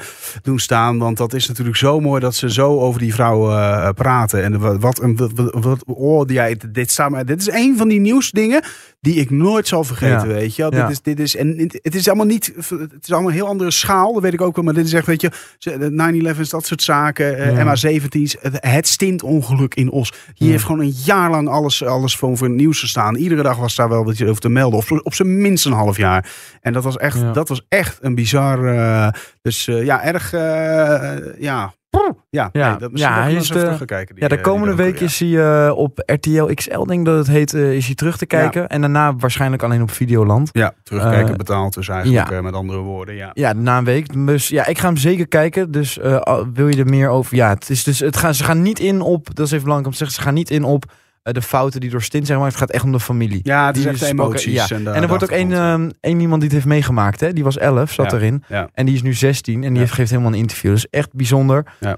doen 0.42 0.58
staan. 0.58 0.99
Want 0.99 1.16
dat 1.16 1.32
is 1.34 1.49
natuurlijk 1.49 1.76
zo 1.76 2.00
mooi 2.00 2.20
dat 2.20 2.34
ze 2.34 2.52
zo 2.52 2.80
over 2.80 3.00
die 3.00 3.14
vrouw 3.14 3.50
eh, 3.50 3.88
praten. 3.94 4.42
En 4.44 4.80
wat, 4.80 5.00
een... 5.02 5.16
Wat, 5.16 5.30
wat, 5.34 5.52
wat- 5.64 5.84
oh, 5.87 6.25
dit, 6.26 6.99
mij, 7.08 7.25
dit 7.25 7.40
is 7.40 7.50
een 7.50 7.76
van 7.76 7.88
die 7.88 8.00
nieuwsdingen 8.00 8.62
die 9.04 9.14
ik 9.14 9.30
nooit 9.30 9.68
zal 9.68 9.84
vergeten, 9.84 10.28
Ja. 10.28 10.34
weet 10.34 10.56
je. 10.56 10.62
Ja. 10.62 10.68
Dit 10.70 10.90
is, 10.90 11.02
dit 11.02 11.20
is, 11.20 11.37
en 11.37 11.70
het 11.82 11.94
is 11.94 12.06
allemaal 12.08 12.26
niet... 12.26 12.52
Het 12.68 12.92
is 13.02 13.12
allemaal 13.12 13.28
een 13.30 13.37
heel 13.37 13.46
andere 13.46 13.70
schaal, 13.70 14.12
dat 14.12 14.23
weet 14.23 14.32
ik 14.32 14.40
ook 14.40 14.56
wel. 14.56 14.64
Maar 14.64 14.75
dit 14.75 14.87
is 14.87 14.92
echt, 14.92 15.06
weet 15.06 15.20
je, 15.20 15.30
ze- 15.58 15.78
de 15.78 15.90
9-11's, 16.38 16.49
dat 16.49 16.66
soort 16.66 16.82
zaken. 16.82 17.37
eh, 17.38 17.56
Ja. 17.56 17.64
MH17's, 17.76 18.37
het, 18.40 18.56
het 18.61 18.88
stintongeluk 18.88 19.75
in 19.75 19.90
Os. 19.90 20.12
Hier 20.34 20.50
heeft 20.50 20.64
gewoon 20.64 20.80
een 20.80 20.94
jaar 21.04 21.30
lang 21.30 21.49
alles, 21.49 21.84
alles 21.84 22.16
voor, 22.16 22.37
voor 22.37 22.46
het 22.46 22.56
nieuws 22.56 22.80
gestaan. 22.80 23.16
Iedere 23.16 23.42
dag 23.42 23.56
was 23.56 23.75
daar 23.75 23.88
wel 23.88 24.04
wat 24.04 24.18
je 24.18 24.28
over 24.28 24.40
te 24.40 24.49
melden. 24.49 24.78
Of 24.78 24.90
op 24.90 25.14
zijn 25.14 25.40
minst 25.40 25.66
een 25.66 25.73
half 25.73 25.96
jaar. 25.96 26.30
En 26.61 26.73
dat 26.73 26.84
was 26.84 26.96
echt, 26.96 27.34
dat 27.34 27.49
was 27.49 27.66
echt 27.68 27.99
een 28.00 28.14
bizar... 28.14 28.64
eh, 28.76 29.08
dus 29.42 29.66
eh, 29.68 29.84
ja, 29.84 30.02
erg... 30.04 30.30
ja. 31.38 31.75
Ja, 32.30 32.48
Ja. 32.52 32.68
nee, 32.70 32.78
dat 32.78 32.90
misschien 32.92 33.12
Ja, 33.14 33.22
hij 33.22 33.34
is 33.34 33.48
de- 33.48 33.76
die, 33.86 33.96
Ja, 34.14 34.28
de 34.28 34.36
eh, 34.36 34.42
komende 34.42 34.70
docu, 34.74 34.82
week 34.82 34.98
ja. 34.98 35.04
is 35.04 35.18
hij 35.20 35.66
eh, 35.66 35.76
op 35.76 36.02
RTL 36.06 36.44
XL, 36.54 36.84
denk 36.84 36.98
ik 37.00 37.04
dat 37.04 37.16
het 37.18 37.26
heet, 37.26 37.54
eh, 37.54 37.72
is 37.72 37.86
hij 37.86 37.94
terug 37.94 38.16
te 38.16 38.26
kijken. 38.26 38.68
En 38.68 38.80
daarna 38.80 39.16
waarschijnlijk 39.16 39.62
alleen 39.62 39.82
op 39.82 39.90
Videoland. 39.90 40.48
Ja, 40.52 40.72
terugkijken 40.82 41.36
betaald 41.36 41.74
dus 41.74 41.88
eigenlijk, 41.88 42.42
met 42.42 42.54
andere 42.54 42.78
woorden. 42.78 43.14
Ja. 43.14 43.30
Ja, 43.32 43.52
na 43.52 43.78
een 43.78 43.84
week. 43.84 44.26
Dus 44.26 44.48
ja, 44.48 44.66
ik 44.66 44.78
ga 44.78 44.86
hem 44.86 44.96
zeker 44.96 45.28
kijken. 45.28 45.70
Dus 45.70 45.98
wil 46.54 46.68
je 46.68 46.76
er 46.76 46.86
meer 46.86 47.08
over? 47.08 47.36
Ja, 47.36 47.48
het 47.48 47.70
is 47.70 47.84
dus, 47.84 47.98
het 48.00 48.16
gaan, 48.16 48.34
ze 48.34 48.44
gaan 48.44 48.62
niet 48.62 48.78
in 48.78 49.00
op, 49.00 49.26
dat 49.34 49.46
is 49.46 49.52
even 49.52 49.64
belangrijk 49.64 49.86
om 49.86 49.92
te 49.92 49.98
zeggen, 49.98 50.16
ze 50.16 50.22
gaan 50.22 50.34
niet 50.34 50.50
in 50.50 50.64
op 50.64 50.84
de 51.32 51.42
fouten 51.42 51.80
die 51.80 51.90
door 51.90 52.02
Stint 52.02 52.26
zijn, 52.26 52.38
maar 52.38 52.48
het 52.48 52.56
gaat 52.56 52.70
echt 52.70 52.84
om 52.84 52.92
de 52.92 53.00
familie. 53.00 53.40
Ja, 53.42 53.66
het 53.66 53.76
is 53.76 53.82
Die 53.82 53.90
echt 53.92 54.02
is 54.02 54.08
emoties. 54.08 54.58
pakken- 54.58 54.76
ja. 54.76 54.76
En, 54.76 54.84
de- 54.84 54.90
En 54.90 55.02
er 55.02 55.08
wordt 55.08 55.22
ook 55.22 55.30
één 55.30 55.52
ehm, 55.52 55.90
één 56.00 56.20
iemand 56.20 56.40
die 56.40 56.48
het 56.48 56.52
heeft 56.52 56.66
meegemaakt, 56.74 57.20
hè? 57.20 57.32
Die 57.32 57.44
was 57.44 57.58
11, 57.58 57.92
zat 57.92 58.10
Ja. 58.10 58.16
erin. 58.16 58.44
Ja. 58.48 58.68
En 58.74 58.86
die 58.86 58.94
is 58.94 59.02
nu 59.02 59.12
16 59.14 59.64
en 59.64 59.74
die 59.74 59.86
geeft 59.86 60.10
helemaal 60.10 60.32
een 60.32 60.38
interview. 60.38 60.72
Is 60.72 60.86
echt 60.90 61.12
bijzonder. 61.12 61.64
Ja. 61.80 61.96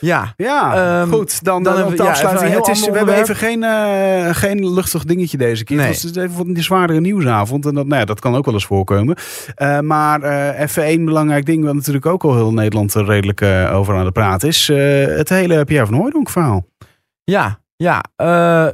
Ja, 0.00 0.32
Ja, 0.36 0.74
Ehm, 1.00 1.10
goed. 1.10 1.44
Dan, 1.44 1.62
dan 1.62 1.94
dan, 1.96 2.06
afsluiting. 2.08 2.54
Het 2.54 2.68
is, 2.68 2.86
we 2.88 2.96
hebben 2.96 3.14
even 3.14 3.36
geen, 3.36 3.62
eh, 3.62 4.28
geen 4.34 4.72
luchtig 4.74 5.04
dingetje 5.04 5.36
deze 5.36 5.64
keer. 5.64 5.76
Nee. 5.76 5.86
Het 5.86 6.04
is 6.04 6.14
even 6.16 6.48
een 6.48 6.62
zwaardere 6.62 7.00
nieuwsavond. 7.00 7.66
En 7.66 7.74
dat, 7.74 7.86
nou 7.86 8.00
ja, 8.00 8.04
dat 8.06 8.20
kan 8.20 8.34
ook 8.36 8.44
wel 8.44 8.54
eens 8.54 8.66
voorkomen. 8.66 9.16
Eh, 9.54 9.80
maar 9.80 10.22
eh, 10.22 10.60
even 10.60 10.84
één 10.84 11.04
belangrijk 11.04 11.46
ding... 11.46 11.64
wat 11.64 11.74
natuurlijk 11.74 12.06
ook 12.06 12.24
al 12.24 12.34
heel 12.34 12.52
Nederland 12.52 12.94
er 12.94 13.04
redelijk 13.04 13.40
eh, 13.40 13.70
over 13.74 13.96
aan 13.96 14.04
de 14.04 14.12
praat 14.12 14.42
is. 14.42 14.68
eh, 14.68 14.76
het 15.06 15.28
hele 15.28 15.64
Pierre 15.64 15.86
van 15.86 15.94
Hooydonk 15.94 16.30
verhaal. 16.30 16.66
ja, 17.24 17.60
ja. 17.82 18.04
eh, 18.16 18.68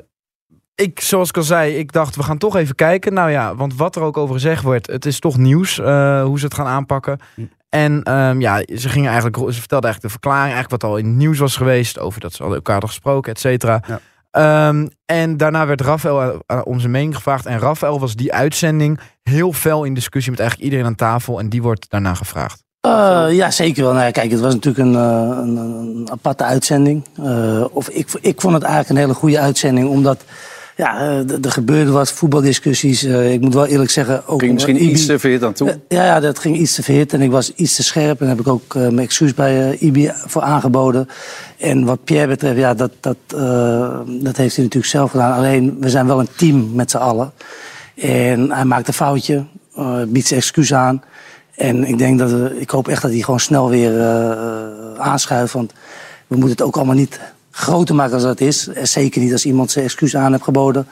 ik, 0.74 1.00
zoals 1.00 1.28
ik 1.28 1.36
al 1.36 1.42
zei, 1.42 1.76
ik 1.76 1.92
dacht 1.92 2.16
we 2.16 2.22
gaan 2.22 2.38
toch 2.38 2.56
even 2.56 2.74
kijken. 2.74 3.14
Nou 3.14 3.30
ja, 3.30 3.54
want 3.54 3.74
wat 3.74 3.96
er 3.96 4.02
ook 4.02 4.16
over 4.16 4.34
gezegd 4.34 4.62
wordt, 4.62 4.86
het 4.86 5.06
is 5.06 5.18
toch 5.18 5.36
nieuws 5.36 5.78
eh, 5.78 6.22
hoe 6.22 6.38
ze 6.38 6.44
het 6.44 6.54
gaan 6.54 6.66
aanpakken. 6.66 7.18
Hm. 7.34 7.42
En 7.68 8.02
ehm, 8.02 8.40
ja, 8.40 8.62
ze 8.74 8.88
gingen 8.88 9.10
eigenlijk, 9.10 9.36
ze 9.36 9.60
vertelde 9.60 9.86
eigenlijk 9.86 10.00
de 10.00 10.20
verklaring, 10.20 10.52
eigenlijk 10.52 10.82
wat 10.82 10.90
al 10.90 10.96
in 10.96 11.06
het 11.06 11.14
nieuws 11.14 11.38
was 11.38 11.56
geweest, 11.56 11.98
over 11.98 12.20
dat 12.20 12.32
ze 12.32 12.42
al 12.42 12.54
elkaar 12.54 12.72
hadden 12.72 12.90
gesproken, 12.90 13.32
et 13.32 13.40
cetera. 13.40 13.82
Ja. 13.86 14.00
Ehm, 14.30 14.86
en 15.04 15.36
daarna 15.36 15.66
werd 15.66 15.80
Rafael 15.80 16.42
eh, 16.46 16.60
om 16.64 16.80
zijn 16.80 16.92
mening 16.92 17.14
gevraagd. 17.14 17.46
En 17.46 17.58
Rafael 17.58 18.00
was 18.00 18.14
die 18.14 18.32
uitzending 18.32 19.00
heel 19.22 19.52
fel 19.52 19.84
in 19.84 19.94
discussie 19.94 20.30
met 20.30 20.40
eigenlijk 20.40 20.70
iedereen 20.70 20.90
aan 20.90 20.98
tafel. 20.98 21.38
En 21.38 21.48
die 21.48 21.62
wordt 21.62 21.90
daarna 21.90 22.14
gevraagd. 22.14 22.64
Eh, 22.88 23.36
ja, 23.36 23.50
zeker 23.50 23.82
wel. 23.82 23.92
Nou, 23.92 24.04
ja, 24.04 24.10
kijk, 24.10 24.30
het 24.30 24.40
was 24.40 24.54
natuurlijk 24.54 24.84
een, 24.88 24.94
eh, 24.94 25.38
een, 25.42 25.56
een 25.56 26.08
aparte 26.10 26.44
uitzending. 26.44 27.04
Eh, 27.22 27.64
of 27.70 27.88
ik, 27.88 28.08
ik 28.20 28.40
vond 28.40 28.54
het 28.54 28.62
eigenlijk 28.62 28.92
een 28.94 29.04
hele 29.06 29.14
goede 29.18 29.38
uitzending, 29.38 29.88
omdat 29.88 30.24
ja, 30.76 31.00
er 31.42 31.50
gebeurde 31.50 31.90
wat 31.90 32.12
voetbaldiscussies. 32.12 33.04
Ik 33.04 33.40
moet 33.40 33.54
wel 33.54 33.66
eerlijk 33.66 33.90
zeggen. 33.90 34.26
Ook 34.26 34.40
Ging 34.40 34.52
misschien 34.52 34.76
Ibi- 34.76 34.90
iets 34.90 35.06
te 35.06 35.18
ver 35.18 35.38
dan 35.38 35.52
toe. 35.52 35.78
Ja, 35.88 36.04
ja, 36.04 36.20
dat 36.20 36.38
ging 36.38 36.56
iets 36.56 36.74
te 36.74 36.82
verhit 36.82 37.12
en 37.12 37.20
ik 37.22 37.30
was 37.30 37.52
iets 37.54 37.74
te 37.74 37.82
scherp. 37.82 38.20
En 38.20 38.26
daar 38.26 38.36
heb 38.36 38.46
ik 38.46 38.52
ook 38.52 38.74
mijn 38.74 38.98
excuus 38.98 39.34
bij 39.34 39.76
Ibi 39.78 40.10
voor 40.26 40.42
aangeboden. 40.42 41.08
En 41.58 41.84
wat 41.84 42.04
Pierre 42.04 42.26
betreft, 42.28 42.58
ja, 42.58 42.74
dat, 42.74 42.90
dat, 43.00 43.16
dat 44.06 44.36
heeft 44.36 44.54
hij 44.56 44.64
natuurlijk 44.64 44.86
zelf 44.92 45.10
gedaan. 45.10 45.32
Alleen, 45.32 45.76
we 45.80 45.88
zijn 45.90 46.06
wel 46.06 46.20
een 46.20 46.28
team 46.36 46.74
met 46.74 46.90
z'n 46.90 46.96
allen. 46.96 47.32
En 47.94 48.52
hij 48.52 48.64
maakt 48.64 48.88
een 48.88 48.94
foutje, 48.94 49.44
biedt 50.08 50.26
zijn 50.26 50.40
excuus 50.40 50.74
aan. 50.74 51.02
En 51.58 51.84
ik 51.84 51.98
denk 51.98 52.18
dat 52.18 52.30
we, 52.30 52.60
ik 52.60 52.70
hoop 52.70 52.88
echt 52.88 53.02
dat 53.02 53.10
hij 53.10 53.20
gewoon 53.20 53.40
snel 53.40 53.68
weer 53.68 54.00
eh, 54.00 54.30
eh, 54.30 54.38
aanschuift. 54.96 55.52
Want 55.52 55.72
we 56.26 56.36
moeten 56.36 56.56
het 56.56 56.62
ook 56.62 56.76
allemaal 56.76 56.94
niet 56.94 57.20
groter 57.50 57.94
maken 57.94 58.14
als 58.14 58.22
dat 58.22 58.40
is. 58.40 58.66
Zeker 58.82 59.20
niet 59.20 59.32
als 59.32 59.44
iemand 59.44 59.70
zijn 59.70 59.84
excuus 59.84 60.16
aan 60.16 60.32
heeft 60.32 60.44
geboden. 60.44 60.86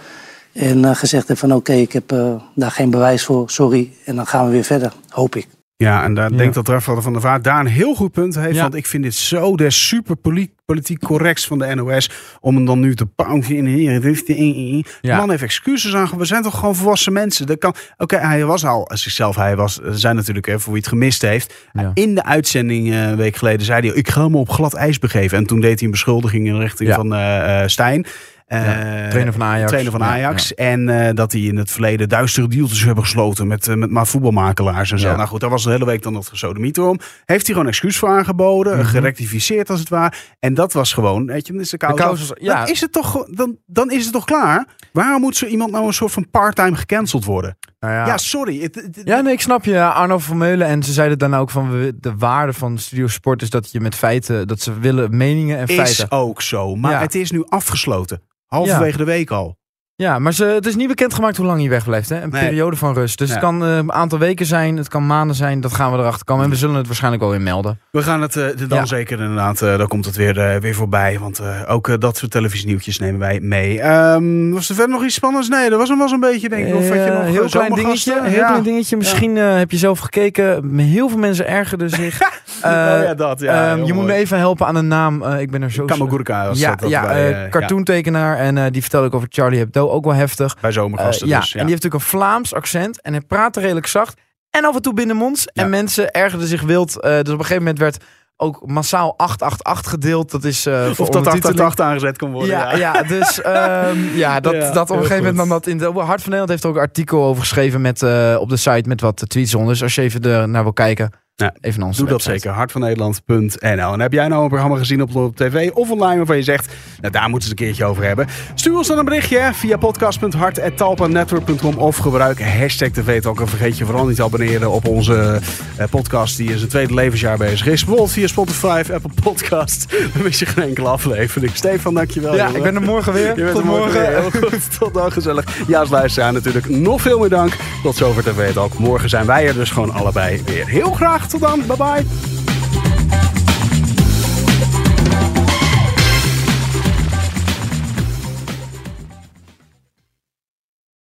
En 0.52 0.85
eh, 0.85 0.94
gezegd 0.94 1.28
heeft 1.28 1.40
van 1.40 1.54
oké, 1.54 1.73
ik 1.73 1.92
heb 1.92 2.14
daar 2.54 2.70
geen 2.70 2.90
bewijs 2.90 3.25
voor, 3.25 3.50
sorry. 3.50 3.92
En 4.04 4.16
dan 4.16 4.26
gaan 4.26 4.44
we 4.44 4.50
weer 4.50 4.64
verder, 4.64 4.92
hoop 5.08 5.37
ik. 5.37 5.55
Ja, 5.78 6.04
en 6.04 6.14
daar 6.14 6.30
Ja. 6.30 6.37
denk 6.37 6.54
dat 6.54 6.68
Rafael 6.68 7.02
van 7.02 7.12
der 7.12 7.23
Vaart 7.23 7.45
daar 7.45 7.61
een 7.61 7.66
heel 7.66 7.95
goed 7.95 8.12
punt 8.12 8.35
heeft. 8.35 8.54
Ja. 8.54 8.62
Want 8.62 8.75
ik 8.75 8.87
vind 8.87 9.02
dit 9.02 9.14
zo 9.14 9.56
de 9.56 9.71
super 9.71 10.16
poli- 10.16 10.54
politiek 10.64 11.00
correct 11.00 11.45
van 11.47 11.59
de 11.59 11.75
NOS. 11.75 12.11
Om 12.40 12.54
hem 12.56 12.64
dan 12.64 12.80
nu 12.80 12.95
te 12.95 13.06
pauzen 13.06 13.56
in 13.56 13.66
hier. 13.66 14.87
Ja. 15.00 15.16
man 15.16 15.30
heeft 15.30 15.42
excuses 15.42 15.95
aan. 15.95 16.11
We 16.16 16.25
zijn 16.25 16.42
toch 16.42 16.59
gewoon 16.59 16.75
volwassen 16.76 17.12
mensen. 17.12 17.47
Dat 17.47 17.59
kan. 17.59 17.75
Oké, 17.97 18.16
hij 18.16 18.45
was 18.45 18.64
al 18.64 18.90
zichzelf. 18.95 19.37
Hij 19.37 19.56
was. 19.56 19.80
Er 19.83 19.99
zijn 19.99 20.16
natuurlijk 20.16 20.50
voor 20.56 20.73
wie 20.73 20.80
het 20.83 20.88
gemist 20.90 21.23
heeft. 21.23 21.54
Ja. 21.73 21.90
In 21.95 22.14
de 22.14 22.25
uitzending 22.25 22.90
eh, 22.90 23.02
een 23.09 23.16
week 23.16 23.37
geleden 23.37 23.66
zei 23.66 23.87
hij: 23.88 23.97
Ik 23.97 24.09
ga 24.11 24.28
me 24.28 24.37
op 24.37 24.50
glad 24.50 24.75
ijs 24.75 24.99
begeven. 24.99 25.38
En 25.38 25.47
toen 25.47 25.61
deed 25.61 25.75
hij 25.75 25.85
een 25.85 25.90
beschuldiging 25.90 26.47
in 26.47 26.52
de 26.54 26.61
richting 26.61 26.95
van 26.95 27.14
eh, 27.14 27.62
eh, 27.62 27.68
Stijn. 27.68 28.06
Eh, 28.47 28.61
trainer 29.09 29.33
van 29.33 29.43
Ajax. 29.43 29.69
Trainer 29.69 29.93
van 29.93 30.00
Ja, 30.00 30.07
Ajax. 30.07 30.55
En 30.55 30.88
eh, 30.88 31.15
dat 31.15 31.33
hij 31.33 31.41
in 31.41 31.57
het 31.57 31.71
verleden 31.71 32.09
duistere 32.09 32.49
dealtjes 32.49 32.85
hebben 32.85 33.05
gesloten 33.05 33.47
met, 33.47 33.69
eh, 33.69 33.75
met 33.75 33.91
maar 33.91 34.07
voetbalmakelaars 34.07 34.91
en 34.93 34.99
zo. 34.99 35.09
Ja. 35.09 35.17
Nou 35.17 35.29
goed, 35.29 35.41
daar 35.41 35.50
was 35.50 35.65
de 35.65 35.71
hele 35.71 35.85
week 35.85 36.03
dan 36.03 36.12
nog 36.12 36.29
gesodemieter 36.29 36.85
om. 36.85 36.99
Heeft 37.25 37.47
hij 37.47 37.55
gewoon 37.55 37.69
excuus 37.71 37.97
voor 37.99 38.09
aangeboden, 38.09 38.76
Mhm. 38.79 38.87
gerectificeerd 38.87 39.71
als 39.71 39.81
het 39.81 39.88
ware. 39.88 40.12
En 40.41 40.55
dat 40.55 40.73
was 40.73 40.93
gewoon, 40.93 41.26
weet 41.26 41.47
je, 41.47 41.53
dan 41.53 41.62
is 41.62 41.71
de 41.71 41.76
kous. 41.76 41.97
De 41.97 42.03
kous 42.03 42.19
was- 42.29 42.38
ja. 42.41 42.59
Dan 42.61 42.69
is 42.69 42.81
het 42.81 42.93
toch, 42.93 43.25
dan, 43.31 43.57
dan 43.67 43.91
is 43.91 44.05
het 44.05 44.12
toch 44.12 44.25
klaar? 44.25 44.67
Waarom 44.93 45.21
moet 45.21 45.37
zo 45.37 45.47
iemand 45.47 45.71
nou 45.71 45.87
een 45.87 45.93
soort 45.93 46.12
van 46.12 46.31
part-time 46.31 46.76
gecanceld 46.76 47.25
worden? 47.25 47.59
Nou 47.81 47.93
ja. 47.95 48.07
Ja, 48.07 48.17
sorry. 48.19 48.61
Het, 48.62 48.75
het- 48.75 49.00
Ja, 49.05 49.21
nee, 49.21 49.33
ik 49.33 49.41
snap 49.41 49.65
je. 49.65 49.83
Arno 49.83 50.19
Vermeulen. 50.19 50.67
En 50.67 50.83
ze 50.83 50.93
zeiden 50.93 51.19
dan 51.19 51.35
ook 51.35 51.50
van 51.50 51.93
de 52.00 52.15
waarde 52.19 52.53
van 52.53 52.79
Studio 52.79 53.07
Sport 53.07 53.43
is 53.43 53.50
dat 53.50 53.73
je 53.73 53.81
met 53.81 53.95
feiten, 53.95 54.47
dat 54.49 54.61
ze 54.61 54.79
willen 54.79 55.17
meningen 55.17 55.59
en 55.59 55.67
is 55.67 55.75
feiten. 55.76 56.11
ook 56.11 56.43
zo. 56.43 56.75
Maar 56.76 56.93
Ja. 56.93 57.00
het 57.00 57.15
is 57.15 57.31
nu 57.31 57.45
afgesloten. 57.49 58.21
Halverwege 58.47 58.97
de 58.97 59.05
week 59.05 59.31
al. 59.31 59.59
Ja, 59.99 60.19
maar 60.19 60.33
ze, 60.33 60.45
het 60.45 60.67
is 60.67 60.76
niet 60.76 60.88
bekendgemaakt 60.88 61.37
hoe 61.37 61.47
lang 61.47 61.61
hij 61.61 61.69
wegblijft. 61.69 62.09
Hè? 62.09 62.23
Een 62.23 62.31
Nee. 62.31 62.45
periode 62.45 62.76
van 62.76 62.95
rust. 62.95 63.19
Dus 63.19 63.29
Ja. 63.29 63.35
het 63.35 63.43
kan 63.43 63.65
eh, 63.65 63.76
een 63.76 63.93
aantal 63.93 64.19
weken 64.19 64.47
zijn, 64.47 64.76
het 64.76 64.88
kan 64.88 65.07
maanden 65.07 65.37
zijn. 65.37 65.61
Dat 65.61 65.73
gaan 65.75 65.93
we 65.93 65.99
erachter 65.99 66.25
komen. 66.25 66.45
En 66.45 66.50
we 66.50 66.57
zullen 66.57 66.75
het 66.76 66.87
waarschijnlijk 66.87 67.23
wel 67.23 67.35
in 67.35 67.43
melden. 67.43 67.79
We 67.91 68.03
gaan 68.03 68.23
het 68.23 68.37
eh, 68.37 68.45
dan 68.69 68.79
Ja. 68.79 68.85
zeker 68.87 69.21
inderdaad, 69.21 69.62
eh 69.62 69.79
dan 69.79 69.87
komt 69.88 70.05
het 70.05 70.17
weer, 70.17 70.61
weer 70.61 70.75
voorbij. 70.75 71.19
Want 71.19 71.41
ook 71.67 72.00
dat 72.00 72.17
soort 72.17 72.31
televisienieuwtjes 72.31 72.99
nemen 72.99 73.21
wij 73.21 73.41
mee. 73.41 73.81
Ehm, 73.81 74.50
was 74.50 74.69
er 74.69 74.75
verder 74.75 74.95
nog 74.95 75.05
iets 75.05 75.15
spannends? 75.15 75.49
Nee, 75.49 75.71
dat 75.71 75.79
was 75.79 75.88
hem 75.88 75.99
wel 75.99 76.09
zo'n 76.09 76.21
beetje, 76.21 76.49
denk 76.49 76.67
ik. 76.67 76.75
Of 76.75 76.88
had 76.88 77.05
je 77.05 77.11
nog 77.11 77.25
heel 77.25 77.45
klein 77.49 77.75
dingetje. 77.75 78.21
Heel 78.23 78.38
Ja. 78.38 78.47
klein 78.47 78.62
dingetje. 78.62 78.97
Misschien 78.97 79.37
heb 79.37 79.71
je 79.71 79.76
zelf 79.76 79.99
gekeken. 79.99 80.79
Heel 80.79 81.09
veel 81.09 81.19
mensen 81.19 81.47
ergerden 81.49 81.91
zich. 82.00 82.21
Oh 82.57 82.71
ja, 83.05 83.15
dat. 83.15 83.41
Ja, 83.41 83.71
ehm, 83.73 83.85
je 83.85 83.93
moet 83.93 84.05
me 84.05 84.12
even 84.12 84.38
helpen 84.38 84.67
aan 84.67 84.76
een 84.76 84.88
naam. 84.88 85.25
Ik 85.25 85.50
ben 85.50 85.62
er 85.62 85.71
zo... 85.71 85.85
Kamagurka 85.85 86.47
was 86.47 86.59
ja, 86.59 86.75
dat, 86.75 86.88
ja, 86.88 87.49
cartoontekenaar. 87.50 88.37
En 88.38 88.73
die 88.73 88.81
vertelde 88.81 89.07
ik 89.07 89.15
over 89.15 89.29
Charlie 89.31 89.59
Hebdo. 89.59 89.85
Ook 89.90 90.05
wel 90.05 90.14
heftig. 90.14 90.57
bij 90.61 90.73
zomergasten 90.73 91.26
Eh, 91.26 91.33
ja, 91.33 91.40
dus. 91.40 91.52
Ja. 91.52 91.59
en 91.59 91.66
die 91.66 91.75
heeft 91.75 91.83
natuurlijk 91.83 92.12
een 92.12 92.19
Vlaams 92.19 92.55
accent. 92.55 93.02
En 93.02 93.12
hij 93.12 93.21
praatte 93.21 93.61
redelijk 93.61 93.87
zacht. 93.87 94.21
En 94.50 94.64
af 94.64 94.75
en 94.75 94.83
toe 94.83 94.95
binnenmonds. 94.95 95.49
Ja. 95.52 95.62
En 95.62 95.71
mensen 95.71 96.11
ergerden 96.11 96.49
zich 96.49 96.62
wild. 96.62 97.00
Eh, 97.00 97.11
dus 97.11 97.19
op 97.21 97.26
een 97.26 97.37
gegeven 97.37 97.59
moment 97.62 97.78
werd 97.78 98.05
ook 98.37 98.66
massaal 98.66 99.14
888 99.16 99.90
gedeeld. 99.90 100.31
Dat 100.31 100.45
is 100.45 100.62
voor 100.62 100.73
of 100.73 100.97
dat 100.97 101.16
ondertiteling. 101.16 101.61
888 101.61 101.85
aangezet 101.85 102.19
kon 102.19 102.33
worden. 102.33 102.50
Ja, 102.50 102.76
Ja, 102.76 102.76
ja, 102.76 103.02
dus 103.02 103.40
ehm, 103.43 103.99
ja, 104.14 104.40
dat, 104.40 104.52
Ja, 104.52 104.71
dat 104.71 104.90
op 104.90 104.97
een 104.97 105.02
gegeven 105.02 105.16
moment 105.25 105.37
dan 105.37 105.49
dat 105.49 105.66
in 105.66 105.78
de 105.78 105.85
Hart 105.85 106.23
van 106.23 106.31
Nederland 106.31 106.49
heeft 106.49 106.62
er 106.62 106.69
ook 106.69 106.76
een 106.76 106.83
artikel 106.83 107.23
over 107.23 107.43
geschreven 107.43 107.81
met, 107.81 108.02
op 108.38 108.49
de 108.49 108.57
site 108.57 108.88
met 108.88 109.00
wat 109.00 109.23
tweets 109.28 109.55
onder. 109.55 109.73
Dus 109.73 109.83
als 109.83 109.95
je 109.95 110.02
even 110.02 110.23
er 110.23 110.49
naar 110.49 110.62
wil 110.62 110.73
kijken, 110.73 111.11
Ja, 111.38 111.55
even 111.61 111.83
onze 111.83 112.00
Doe 112.00 112.09
dat 112.09 112.23
zeker. 112.23 112.50
hartvannederland.nl. 112.50 113.93
En 113.93 114.00
heb 114.00 114.12
jij 114.12 114.28
nou 114.28 114.43
een 114.43 114.49
programma 114.49 114.76
gezien 114.76 115.02
op, 115.02 115.14
op 115.16 115.37
tv 115.37 115.71
of 115.71 115.90
online 115.90 116.16
waarvan 116.16 116.37
je 116.37 116.43
zegt, 116.43 116.75
nou 117.00 117.12
daar 117.12 117.28
moeten 117.28 117.49
ze 117.49 117.50
het 117.50 117.61
een 117.61 117.66
keertje 117.66 117.85
over 117.85 118.05
hebben. 118.05 118.26
Stuur 118.55 118.76
ons 118.76 118.88
dan 118.88 118.99
een 118.99 119.05
berichtje 119.05 119.50
via 119.52 119.76
podcast.hart.talpanetwork.com 119.76 121.76
of 121.76 121.97
gebruik 121.97 122.40
hashtag 122.43 122.88
TVTalk. 122.88 123.40
En 123.40 123.49
vergeet 123.49 123.78
je 123.78 123.85
vooral 123.85 124.07
niet 124.07 124.16
te 124.16 124.23
abonneren 124.23 124.71
op 124.71 124.88
onze 124.88 125.40
eh, 125.76 125.87
podcast 125.90 126.37
die 126.37 126.50
in 126.50 126.59
zijn 126.59 126.71
tweede 126.71 126.95
levensjaar 126.95 127.37
bezig 127.38 127.66
is. 127.66 127.81
Bijvoorbeeld 127.81 128.12
via 128.12 128.26
Spotify, 128.26 128.83
Apple 128.93 129.11
Podcast. 129.23 129.87
Dan 130.14 130.23
mis 130.23 130.38
je 130.38 130.47
geen 130.47 130.64
enkele 130.64 130.88
aflevering. 130.88 131.57
Stefan, 131.57 131.95
dankjewel. 131.95 132.35
Ja, 132.35 132.38
jongen. 132.45 132.57
ik 132.57 132.62
ben 132.62 132.75
er 132.75 132.83
morgen 132.83 133.12
weer. 133.12 133.28
Je 133.28 133.35
bent 133.35 133.50
Tot 133.50 133.61
er 133.61 133.66
morgen 133.66 133.85
morgen. 133.93 134.00
weer. 134.00 134.11
Heel 134.21 134.31
goed. 134.50 134.71
Tot 134.78 134.95
dan, 134.95 135.12
gezellig. 135.12 135.45
Ja, 135.66 135.81
als 135.81 135.90
luisteraar 135.90 136.33
natuurlijk 136.33 136.69
nog 136.69 137.00
veel 137.00 137.19
meer 137.19 137.28
dank. 137.28 137.57
Tot 137.83 137.97
zover 137.97 138.23
TV 138.23 138.52
Talk. 138.52 138.78
Morgen 138.78 139.09
zijn 139.09 139.26
wij 139.26 139.47
er 139.47 139.55
dus 139.55 139.71
gewoon 139.71 139.93
allebei 139.93 140.43
weer. 140.45 140.66
Heel 140.69 140.93
graag. 140.93 141.25
Tot 141.28 141.40
dan. 141.40 141.66
Bye 141.66 141.76
bye. 141.76 142.36